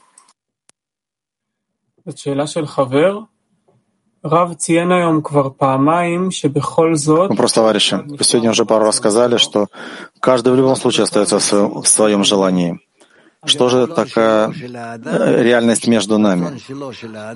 [7.30, 8.04] Вопрос товарища.
[8.06, 9.68] Вы сегодня уже пару раз сказали, что
[10.20, 12.80] каждый в любом случае остается в своем желании.
[13.44, 16.60] Что же такая э, реальность между нами?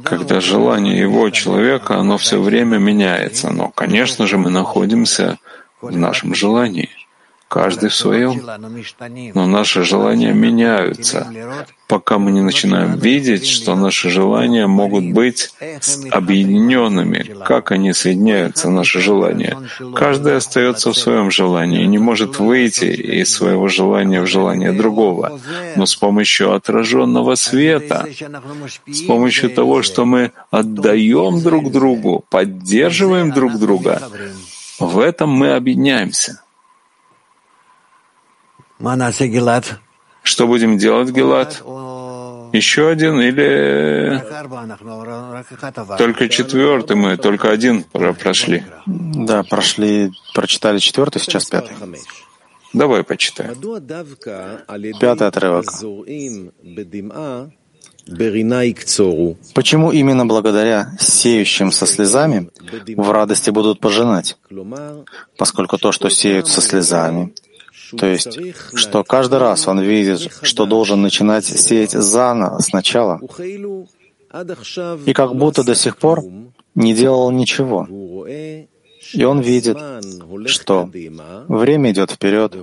[0.04, 5.40] Когда желание его человека, оно все время меняется, но, конечно же, мы находимся
[5.82, 6.90] в нашем желании
[7.48, 8.42] каждый в своем.
[9.34, 11.28] Но наши желания меняются,
[11.88, 15.52] пока мы не начинаем видеть, что наши желания могут быть
[16.12, 19.58] объединенными, как они соединяются, наши желания.
[19.96, 25.40] Каждый остается в своем желании и не может выйти из своего желания в желание другого.
[25.76, 28.08] Но с помощью отраженного света,
[28.88, 34.02] с помощью того, что мы отдаем друг другу, поддерживаем друг друга,
[34.80, 36.42] в этом мы объединяемся.
[40.24, 41.62] Что будем делать, Гелат?
[42.54, 44.24] Еще один или
[45.98, 48.64] только четвертый мы, только один прошли?
[48.86, 51.76] Да, прошли, прочитали четвертый, сейчас пятый.
[52.74, 53.56] Давай почитаем.
[55.00, 55.66] Пятый отрывок.
[59.54, 62.50] Почему именно благодаря сеющим со слезами
[62.96, 64.38] в радости будут пожинать?
[65.38, 67.34] Поскольку то, что сеют со слезами,
[67.98, 68.40] то есть,
[68.74, 73.20] что каждый раз он видит, что должен начинать сеять заново, сначала,
[75.06, 76.24] и как будто до сих пор
[76.74, 77.88] не делал ничего.
[79.14, 79.78] И он видит,
[80.48, 80.90] что
[81.48, 82.56] время идет вперед,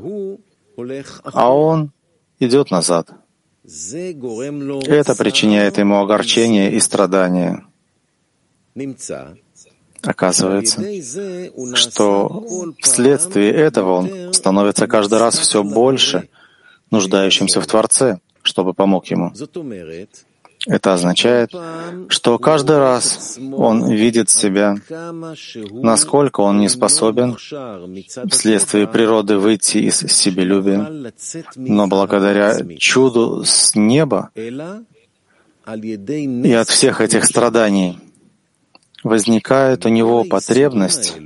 [1.25, 1.93] а он
[2.41, 3.11] идет назад.
[3.65, 7.65] Это причиняет ему огорчение и страдания.
[10.03, 10.83] Оказывается,
[11.75, 12.45] что
[12.81, 16.29] вследствие этого он становится каждый раз все больше
[16.91, 19.33] нуждающимся в Творце, чтобы помог ему.
[20.67, 21.53] Это означает,
[22.09, 24.77] что каждый раз он видит себя,
[25.71, 27.37] насколько он не способен
[28.31, 31.13] вследствие природы выйти из себелюбия,
[31.57, 34.53] но благодаря чуду с неба и
[36.53, 37.99] от всех этих страданий—
[39.03, 41.17] возникает у него потребность,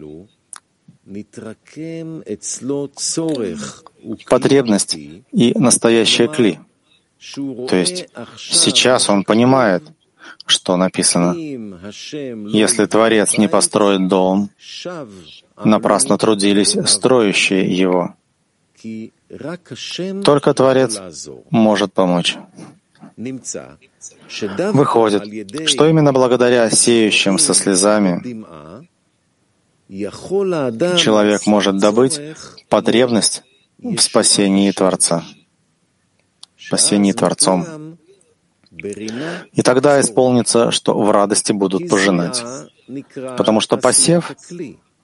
[4.29, 6.59] потребность и настоящая кли.
[7.35, 8.09] То есть
[8.39, 9.83] сейчас он понимает,
[10.47, 11.35] что написано.
[11.35, 14.51] Если Творец не построит дом,
[15.65, 18.15] напрасно трудились строящие его.
[20.25, 21.01] Только Творец
[21.51, 22.37] может помочь.
[23.17, 28.45] Выходит, что именно благодаря сеющим со слезами
[29.89, 32.21] человек может добыть
[32.69, 33.43] потребность
[33.79, 35.25] в спасении Творца,
[36.59, 37.97] спасении Творцом.
[39.53, 42.43] И тогда исполнится, что в радости будут пожинать.
[43.37, 44.33] Потому что посев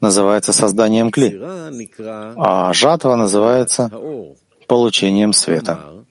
[0.01, 1.41] называется созданием кли,
[2.37, 3.91] а жатва называется
[4.67, 6.05] получением света.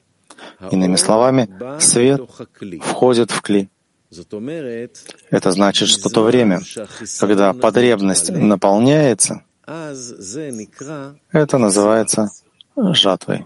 [0.69, 1.49] Иными словами,
[1.79, 2.21] свет
[2.81, 3.69] входит в кли.
[5.29, 6.61] Это значит, что то время,
[7.19, 9.43] когда потребность наполняется,
[11.31, 12.29] это называется
[12.75, 13.45] жатвой.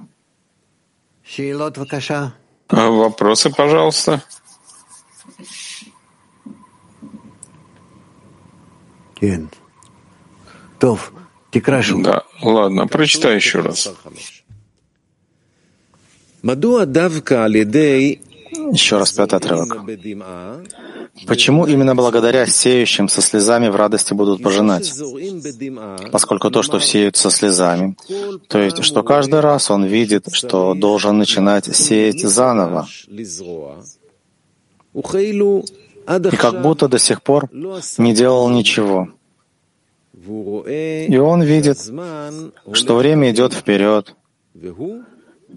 [2.67, 4.23] А вопросы, пожалуйста.
[12.03, 13.93] Да, ладно, прочитай еще раз.
[18.71, 19.79] Еще раз пятый отрывок.
[21.25, 24.93] Почему именно благодаря сеющим со слезами в радости будут пожинать?
[26.11, 27.97] Поскольку то, что сеют со слезами,
[28.47, 32.87] то есть, что каждый раз он видит, что должен начинать сеять заново,
[34.93, 37.49] и как будто до сих пор
[37.97, 39.07] не делал ничего.
[40.13, 41.79] И он видит,
[42.73, 44.15] что время идет вперед,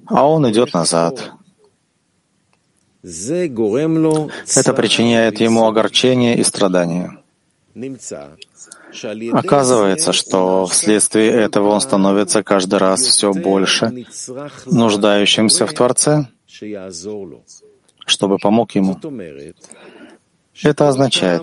[0.07, 1.32] а он идет назад.
[3.03, 7.18] Это причиняет ему огорчение и страдания.
[9.32, 14.07] Оказывается, что вследствие этого он становится каждый раз все больше
[14.66, 16.26] нуждающимся в Творце,
[18.07, 18.99] чтобы помог ему.
[20.62, 21.42] Это означает,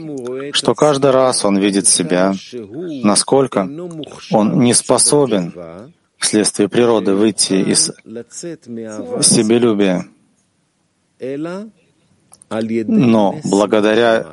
[0.54, 2.34] что каждый раз он видит себя,
[3.04, 3.70] насколько
[4.32, 5.54] он не способен
[6.26, 7.92] вследствие природы выйти из
[9.22, 10.06] себелюбия.
[12.88, 14.28] Но благодаря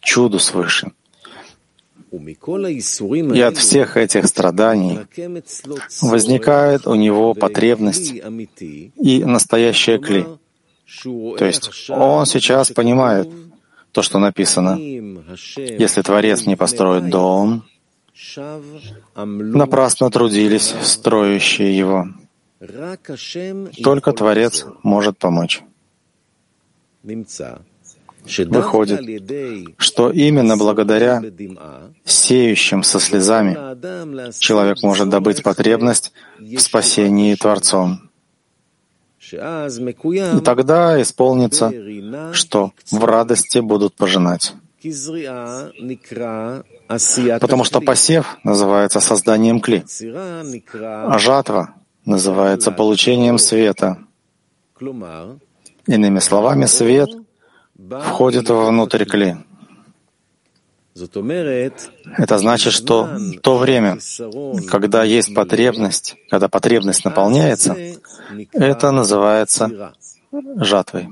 [0.00, 0.92] чуду свыше
[2.10, 5.00] и от всех этих страданий
[6.00, 8.14] возникает у него потребность
[8.96, 10.24] и настоящая кли.
[11.38, 13.28] То есть он сейчас понимает
[13.92, 14.78] то, что написано.
[15.56, 17.64] Если Творец не построит дом,
[19.14, 22.08] Напрасно трудились строящие его.
[23.82, 25.62] Только Творец может помочь.
[28.46, 29.00] Выходит,
[29.78, 31.22] что именно благодаря
[32.04, 33.56] сеющим со слезами
[34.38, 38.10] человек может добыть потребность в спасении Творцом.
[39.30, 41.72] И тогда исполнится,
[42.32, 44.54] что в радости будут пожинать.
[47.40, 49.84] Потому что посев называется созданием кли,
[50.82, 51.74] а жатва
[52.04, 53.98] называется получением света.
[55.86, 57.10] Иными словами, свет
[58.02, 59.36] входит внутрь кли.
[62.16, 63.08] Это значит, что
[63.42, 63.98] то время,
[64.68, 67.76] когда есть потребность, когда потребность наполняется,
[68.52, 69.92] это называется
[70.56, 71.08] жатвой.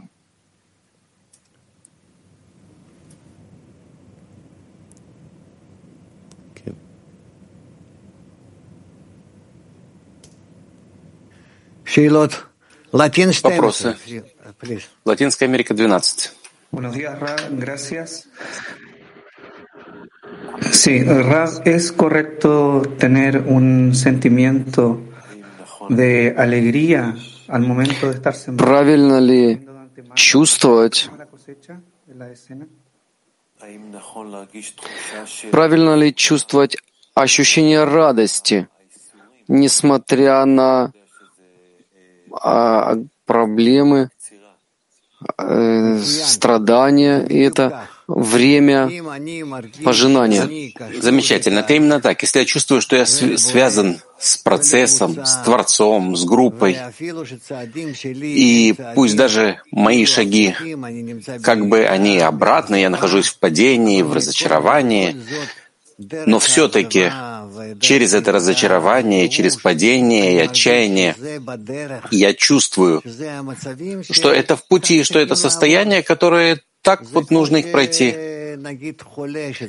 [13.43, 13.97] Вопросы.
[15.05, 16.31] Латинская Америка 12.
[20.73, 25.01] Sí, Rab, ¿es correcto tener un sentimiento
[25.89, 27.15] de alegría
[27.49, 28.65] al momento de estar sembrando?
[28.65, 29.67] Правильно ли
[30.15, 31.11] чувствовать
[35.51, 36.77] Правильно ли чувствовать
[37.15, 38.69] ощущение радости,
[39.49, 40.93] несмотря на
[42.43, 44.11] а, проблемы,
[45.39, 48.89] э, страдания, и это время
[49.85, 50.73] пожинания.
[51.01, 51.61] Замечательно.
[51.61, 52.23] Это именно так.
[52.23, 56.79] Если я чувствую, что я связан с процессом, с Творцом, с группой,
[58.23, 60.55] и пусть даже мои шаги,
[61.43, 65.17] как бы они обратно, я нахожусь в падении, в разочаровании,
[65.99, 67.11] но все-таки
[67.81, 71.17] через это разочарование, через падение и отчаяние
[72.11, 73.03] я чувствую,
[74.11, 78.15] что это в пути, что это состояние, которое так вот нужно их пройти.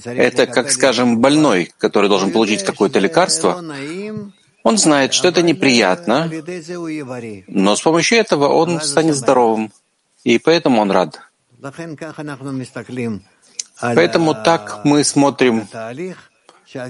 [0.06, 3.64] Это, как, скажем, больной, который должен получить какое-то лекарство.
[4.64, 6.30] Он знает, что это неприятно,
[7.48, 9.72] но с помощью этого он станет здоровым,
[10.24, 11.22] и поэтому он рад.
[13.80, 15.68] Поэтому так мы смотрим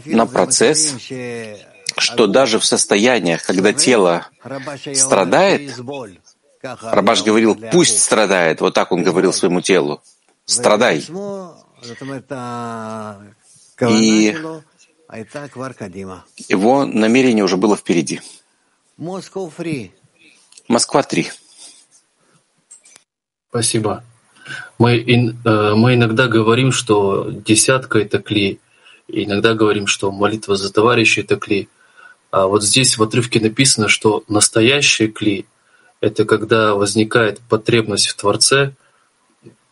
[0.06, 0.96] на процесс,
[1.98, 4.28] что даже в состояниях, когда тело
[4.94, 5.74] страдает,
[6.62, 10.02] Рабаш говорил, пусть страдает, вот так он говорил своему телу,
[10.46, 11.06] страдай.
[13.80, 14.36] И
[16.50, 18.22] его намерение уже было впереди.
[20.68, 21.32] Москва 3.
[23.50, 24.04] Спасибо.
[24.80, 28.60] Мы, э, мы иногда говорим, что десятка— это клей.
[29.08, 31.70] Иногда говорим, что молитва за товарищей— это клей.
[32.32, 35.46] А вот здесь в отрывке написано, что настоящий клей—
[36.02, 38.74] это когда возникает потребность в Творце,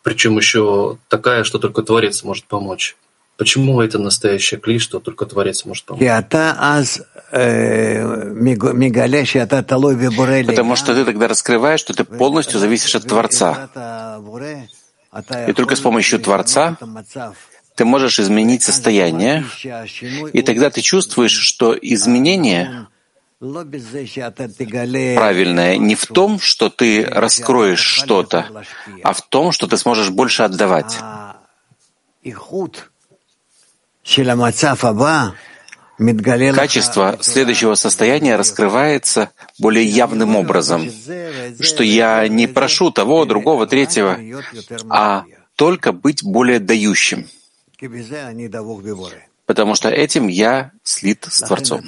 [0.03, 2.95] причем еще такая, что только Творец может помочь.
[3.38, 6.02] Почему это настоящий клей, что только Творец может помочь?
[10.48, 13.70] Потому что ты тогда раскрываешь, что ты полностью зависишь от Творца.
[15.48, 16.78] И только с помощью Творца
[17.76, 19.44] ты можешь изменить состояние,
[20.32, 22.88] и тогда ты чувствуешь, что изменение
[25.16, 28.64] правильное не в том, что ты раскроешь что-то,
[29.03, 30.98] а в том, что ты сможешь больше отдавать.
[36.53, 40.90] Качество следующего состояния раскрывается более явным образом,
[41.60, 44.19] что я не прошу того, другого, третьего,
[44.90, 45.23] а
[45.56, 47.27] только быть более дающим,
[49.45, 51.82] потому что этим я слит с Творцом.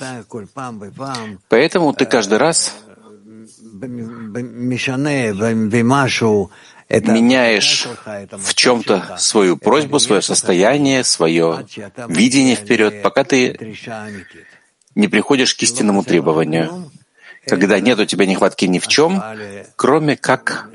[1.49, 2.73] Поэтому ты каждый раз
[6.89, 7.87] меняешь
[8.31, 11.65] в чем-то свою просьбу, свое состояние, свое
[12.07, 13.75] видение вперед, пока ты
[14.95, 16.91] не приходишь к истинному требованию,
[17.45, 19.23] когда нет у тебя нехватки ни в чем,
[19.75, 20.69] кроме как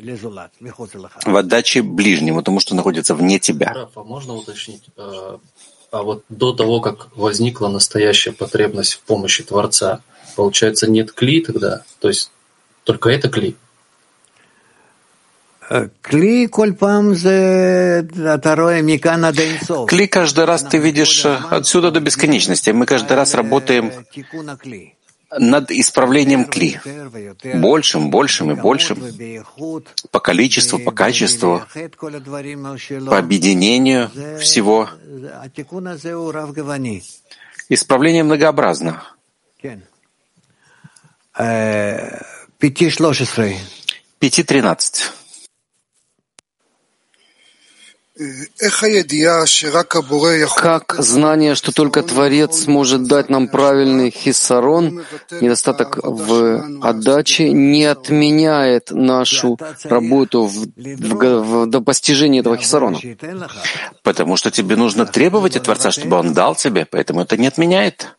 [1.24, 3.88] в отдаче ближнему, тому, что находится вне тебя.
[3.94, 4.84] А можно уточнить?
[4.96, 5.38] э,
[5.90, 10.00] А вот до того, как возникла настоящая потребность в помощи Творца,
[10.36, 11.82] получается, нет кли тогда?
[12.00, 12.30] То есть
[12.84, 13.56] только это кли?
[19.86, 22.70] Кли каждый раз ты видишь э, отсюда до бесконечности.
[22.70, 23.92] Мы каждый раз работаем
[25.38, 26.80] над исправлением кли.
[27.54, 29.02] Большим, большим и большим.
[30.10, 31.62] По количеству, по качеству,
[33.08, 34.10] по объединению
[34.40, 34.90] всего.
[37.68, 39.02] Исправление многообразно.
[44.18, 45.12] Пяти тринадцать.
[50.56, 55.04] Как знание, что только Творец может дать нам правильный хиссарон,
[55.40, 62.98] недостаток в отдаче, не отменяет нашу работу в, в, в, до постижения этого хиссарона?
[64.02, 68.16] Потому что тебе нужно требовать от Творца, чтобы Он дал тебе, поэтому это не отменяет.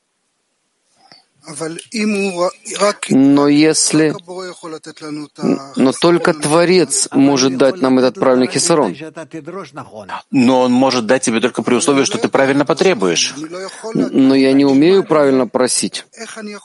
[3.10, 4.16] Но если...
[5.76, 8.96] Но только Творец может дать нам этот правильный хисарон.
[10.32, 13.34] Но он может дать тебе только при условии, что ты правильно потребуешь.
[13.94, 16.06] Но я не умею правильно просить.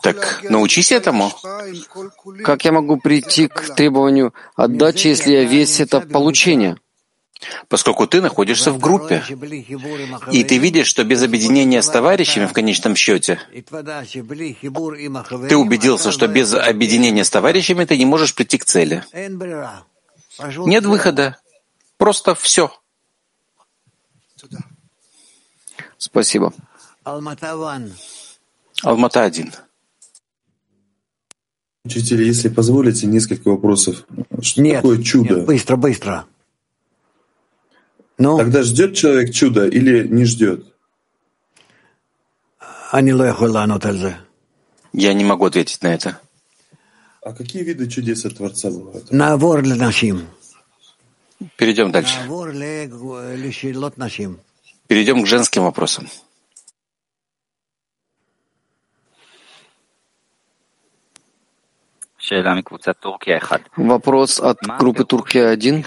[0.03, 1.33] Так научись этому.
[2.45, 6.79] Как я могу прийти к требованию отдачи, если я весь это получение?
[7.69, 9.23] Поскольку ты находишься в группе.
[10.33, 16.55] И ты видишь, что без объединения с товарищами в конечном счете, ты убедился, что без
[16.55, 19.05] объединения с товарищами ты не можешь прийти к цели.
[20.59, 21.37] Нет выхода.
[21.97, 22.73] Просто все.
[25.97, 26.53] Спасибо.
[28.83, 29.53] Алмата один.
[31.85, 34.05] Учитель, если позволите, несколько вопросов.
[34.43, 35.37] Что нет, такое чудо?
[35.37, 36.27] Нет, быстро, быстро.
[38.19, 38.37] Ну?
[38.37, 40.67] Тогда ждет человек чудо или не ждет?
[44.93, 46.21] Я не могу ответить на это.
[47.23, 49.13] А какие виды чудес от Творца бывают?
[51.57, 52.15] Перейдем дальше.
[54.89, 56.09] Перейдем к женским вопросам.
[63.77, 65.85] Вопрос от группы Туркия-1.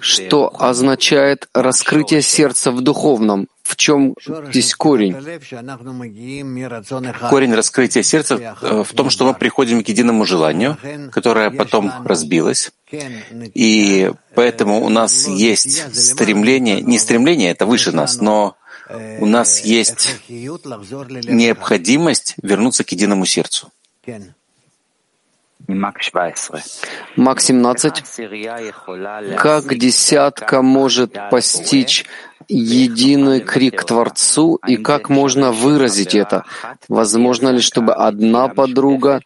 [0.00, 3.48] Что означает раскрытие сердца в духовном?
[3.62, 4.14] В чем
[4.50, 5.14] здесь корень?
[7.30, 10.76] Корень раскрытия сердца э, в том, что мы приходим к единому желанию,
[11.10, 12.70] которое потом разбилось.
[13.54, 18.56] И поэтому у нас есть стремление, не стремление, это выше нас, но
[19.20, 23.70] у нас есть необходимость вернуться к единому сердцу.
[27.16, 28.02] Мак 17.
[29.36, 32.06] Как десятка может постичь
[32.48, 36.44] единый крик Творцу и как можно выразить это?
[36.88, 39.20] Возможно ли, чтобы одна подруга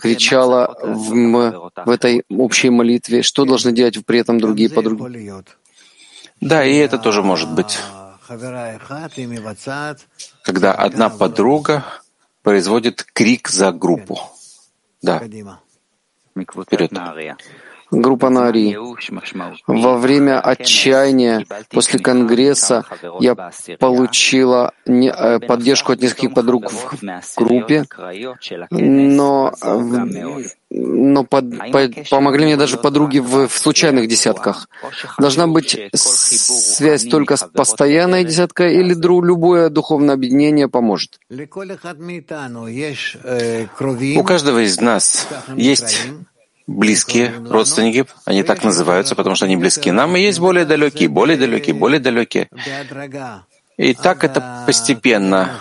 [0.00, 3.22] кричала в, в этой общей молитве?
[3.22, 5.32] Что должны делать при этом другие подруги?
[6.40, 7.78] Да, и это тоже может быть.
[10.42, 11.84] Когда одна подруга
[12.42, 14.20] производит крик за группу.
[15.02, 15.18] Да.
[15.18, 16.92] Вперед.
[17.90, 18.76] Группа Нари.
[19.66, 22.84] Во время отчаяния после Конгресса
[23.18, 23.34] я
[23.78, 27.00] получила э, поддержку от нескольких подруг в
[27.36, 27.84] группе,
[28.70, 29.52] но,
[30.70, 34.68] но под, под, помогли мне даже подруги в, в случайных десятках.
[35.18, 41.18] Должна быть связь только с постоянной десяткой или друг, любое духовное объединение поможет?
[44.16, 45.26] У каждого из нас
[45.56, 46.06] есть
[46.68, 51.36] близкие родственники, они так называются, потому что они близки нам, и есть более далекие, более
[51.36, 52.48] далекие, более далекие.
[53.76, 55.58] И так это постепенно,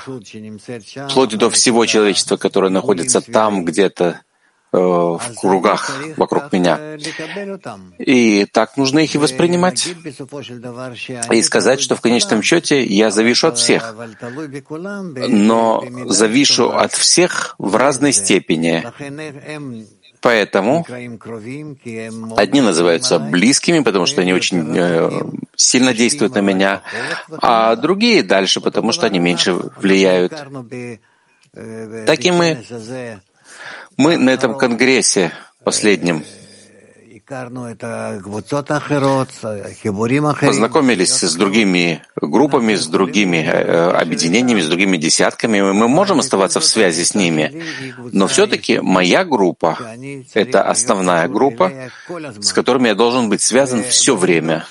[1.09, 4.05] вплоть до всего человечества, которое находится там где-то.
[4.05, 4.28] э,
[4.71, 6.97] в кругах вокруг меня.
[7.97, 9.87] И так нужно их и воспринимать.
[11.31, 13.95] И сказать, что в конечном счете я завишу от всех,
[15.27, 18.85] но завишу от всех в разной степени.
[20.21, 20.85] Поэтому
[22.35, 25.09] одни называются близкими, потому что они очень э,
[25.55, 26.81] сильно действуют на меня,
[27.41, 30.33] а другие дальше, потому что они меньше влияют.
[31.53, 32.65] Так и мы.
[33.97, 35.31] Мы на этом конгрессе
[35.63, 36.23] последнем
[40.47, 45.61] познакомились с другими группами, с другими э, объединениями, с другими десятками.
[45.61, 47.63] Мы можем оставаться в связи с ними,
[48.11, 49.77] но все-таки моя группа—
[50.33, 51.91] это основная группа,
[52.39, 54.65] с которыми я должен быть связан все время.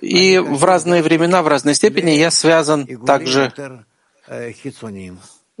[0.00, 3.52] И в разные времена, в разной степени я связан также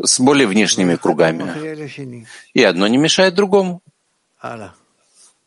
[0.02, 1.44] с более внешними кругами.
[2.54, 3.82] И одно не мешает другому.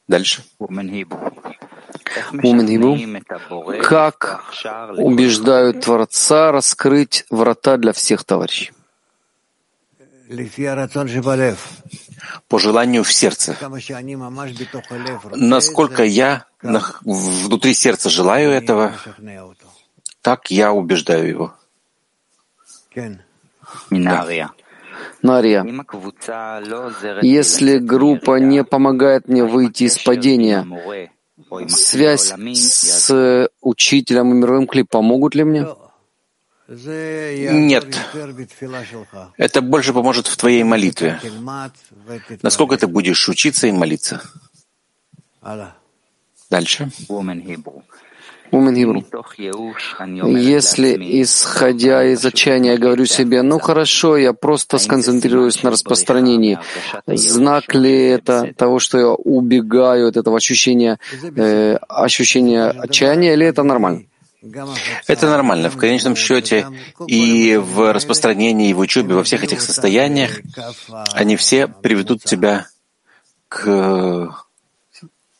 [0.08, 0.44] Дальше.
[0.60, 1.18] Уменхибу.
[3.84, 4.44] Как
[4.98, 8.72] убеждают Творца раскрыть врата для всех товарищей?
[12.48, 13.58] По желанию в сердце.
[15.36, 18.94] Насколько я внутри сердца желаю этого,
[20.22, 21.56] так я убеждаю его.
[23.90, 24.52] Да.
[25.22, 25.64] Нария,
[27.22, 30.66] если группа не помогает мне выйти из падения,
[31.68, 35.68] связь с учителем и мировым кли помогут ли мне?
[36.68, 37.98] Нет.
[39.38, 41.20] Это больше поможет в твоей молитве.
[42.42, 44.22] Насколько ты будешь учиться и молиться.
[46.50, 46.92] Дальше.
[48.52, 49.04] Умен Хибру.
[50.28, 56.60] Если, исходя из отчаяния, я говорю себе, ну хорошо, я просто сконцентрируюсь на распространении,
[57.08, 61.00] знак ли это того, что я убегаю от этого ощущения,
[61.36, 64.04] э, ощущения отчаяния, или это нормально?
[65.08, 65.70] Это нормально.
[65.70, 66.68] В конечном счете
[67.08, 70.42] и в распространении, и в учебе, во всех этих состояниях,
[71.14, 72.68] они все приведут тебя
[73.48, 74.36] к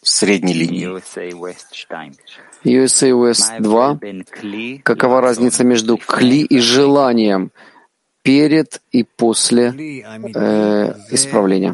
[0.04, 0.88] средней линии.
[2.64, 4.00] USA West 2.
[4.84, 7.52] Какова разница между кли и желанием
[8.22, 11.74] перед и после э, исправления?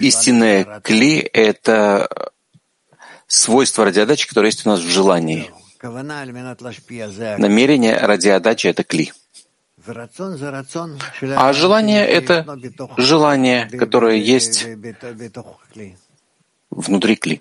[0.00, 2.08] Истинное кли— это
[3.26, 5.50] свойство радиодачи, которое есть у нас в желании.
[7.38, 9.12] Намерение радиодачи— это кли.
[11.36, 12.58] А желание— это
[12.96, 14.66] желание, которое есть
[16.70, 17.40] внутри кли.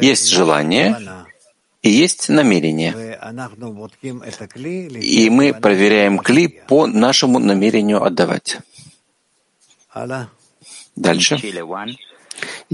[0.00, 0.96] Есть желание
[1.82, 3.18] и есть намерение.
[5.00, 8.58] И мы проверяем кли по нашему намерению отдавать.
[10.96, 11.38] Дальше.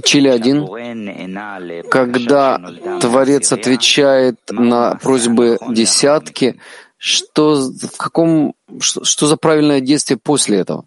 [0.02, 0.66] Чили один.
[1.90, 2.58] Когда
[3.00, 6.58] Творец отвечает на просьбы десятки,
[6.96, 10.86] что, в каком, что, что за правильное действие после этого?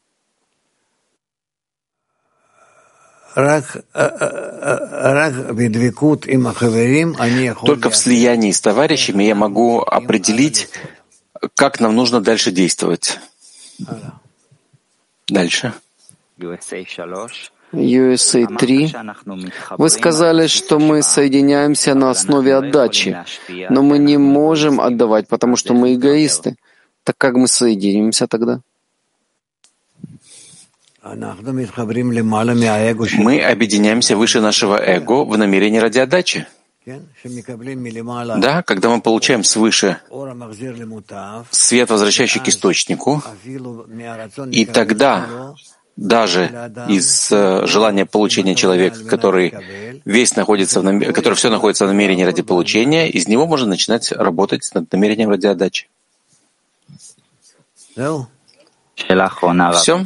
[7.66, 10.70] Только в слиянии с товарищами я могу определить,
[11.56, 13.20] как нам нужно дальше действовать.
[15.28, 15.74] Дальше.
[17.74, 18.96] USA 3.
[19.78, 23.18] Вы сказали, что мы соединяемся на основе отдачи,
[23.70, 26.56] но мы не можем отдавать, потому что мы эгоисты.
[27.04, 28.62] Так как мы соединимся тогда?
[33.20, 36.48] Мы объединяемся выше нашего эго в намерении ради отдачи.
[38.40, 40.00] Да, когда мы получаем свыше
[41.52, 43.24] свет, возвращающий к источнику,
[44.52, 45.56] и тогда
[45.96, 46.50] даже
[46.90, 49.54] из э, желания получения человека, который
[50.06, 51.00] весь находится в нам...
[51.00, 55.48] который все находится в намерении ради получения, из него можно начинать работать над намерением ради
[55.48, 55.88] отдачи.
[59.74, 60.06] Все?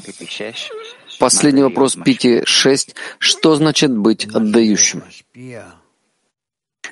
[1.20, 2.95] Последний вопрос Пяти шесть.
[3.18, 5.03] Что значит быть отдающим?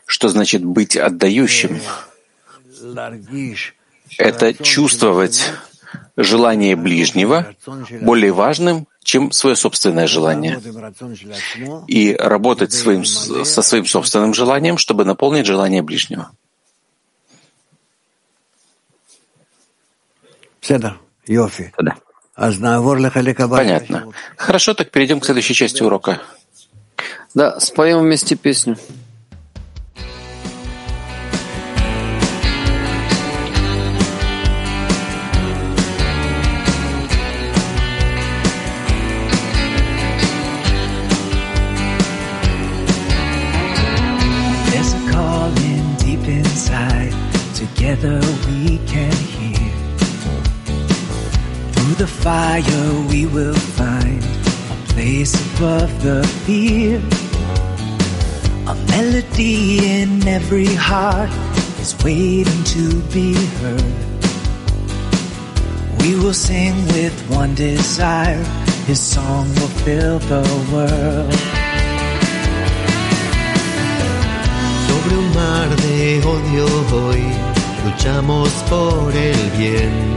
[0.05, 1.81] Что значит быть отдающим?
[4.17, 5.43] Это чувствовать
[6.15, 7.55] желание ближнего
[8.01, 10.59] более важным, чем свое собственное желание,
[11.87, 16.31] и работать своим, со своим собственным желанием, чтобы наполнить желание ближнего.
[23.57, 24.11] Понятно.
[24.35, 26.21] Хорошо, так перейдем к следующей части урока.
[27.33, 28.77] Да, споем вместе песню.
[52.37, 54.21] Fire we will find
[54.75, 56.97] a place above the fear.
[58.73, 59.57] A melody
[60.01, 61.31] in every heart
[61.83, 62.85] is waiting to
[63.15, 63.95] be heard.
[66.01, 68.43] We will sing with one desire,
[68.89, 71.39] His song will fill the world.
[74.87, 75.99] Sobre un mar de
[76.33, 77.23] odio hoy
[77.83, 80.16] luchamos por el bien.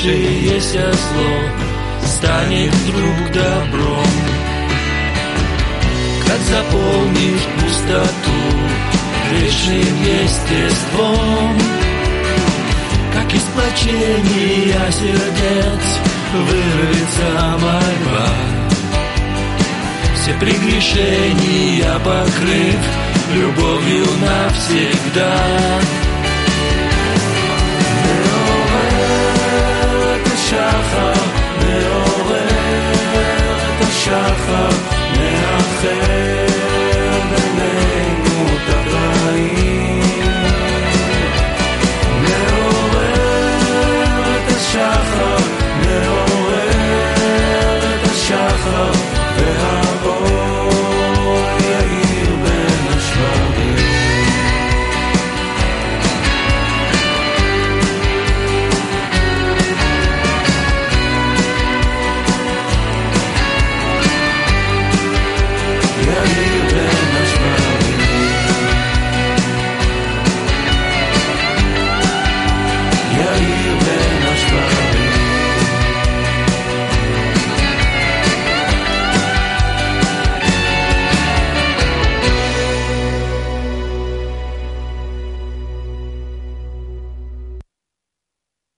[0.00, 4.06] случившееся зло станет вдруг добром.
[6.26, 8.40] Как заполнишь пустоту
[9.30, 11.58] грешным естеством,
[13.12, 15.84] как из плачения сердец
[16.32, 18.28] вырвется мольба.
[20.14, 22.80] Все прегрешения покрыв
[23.34, 26.09] любовью навсегда.
[30.90, 31.12] שחר,
[31.60, 32.46] מעורר
[33.68, 34.68] את השחר,
[35.18, 36.09] מאחר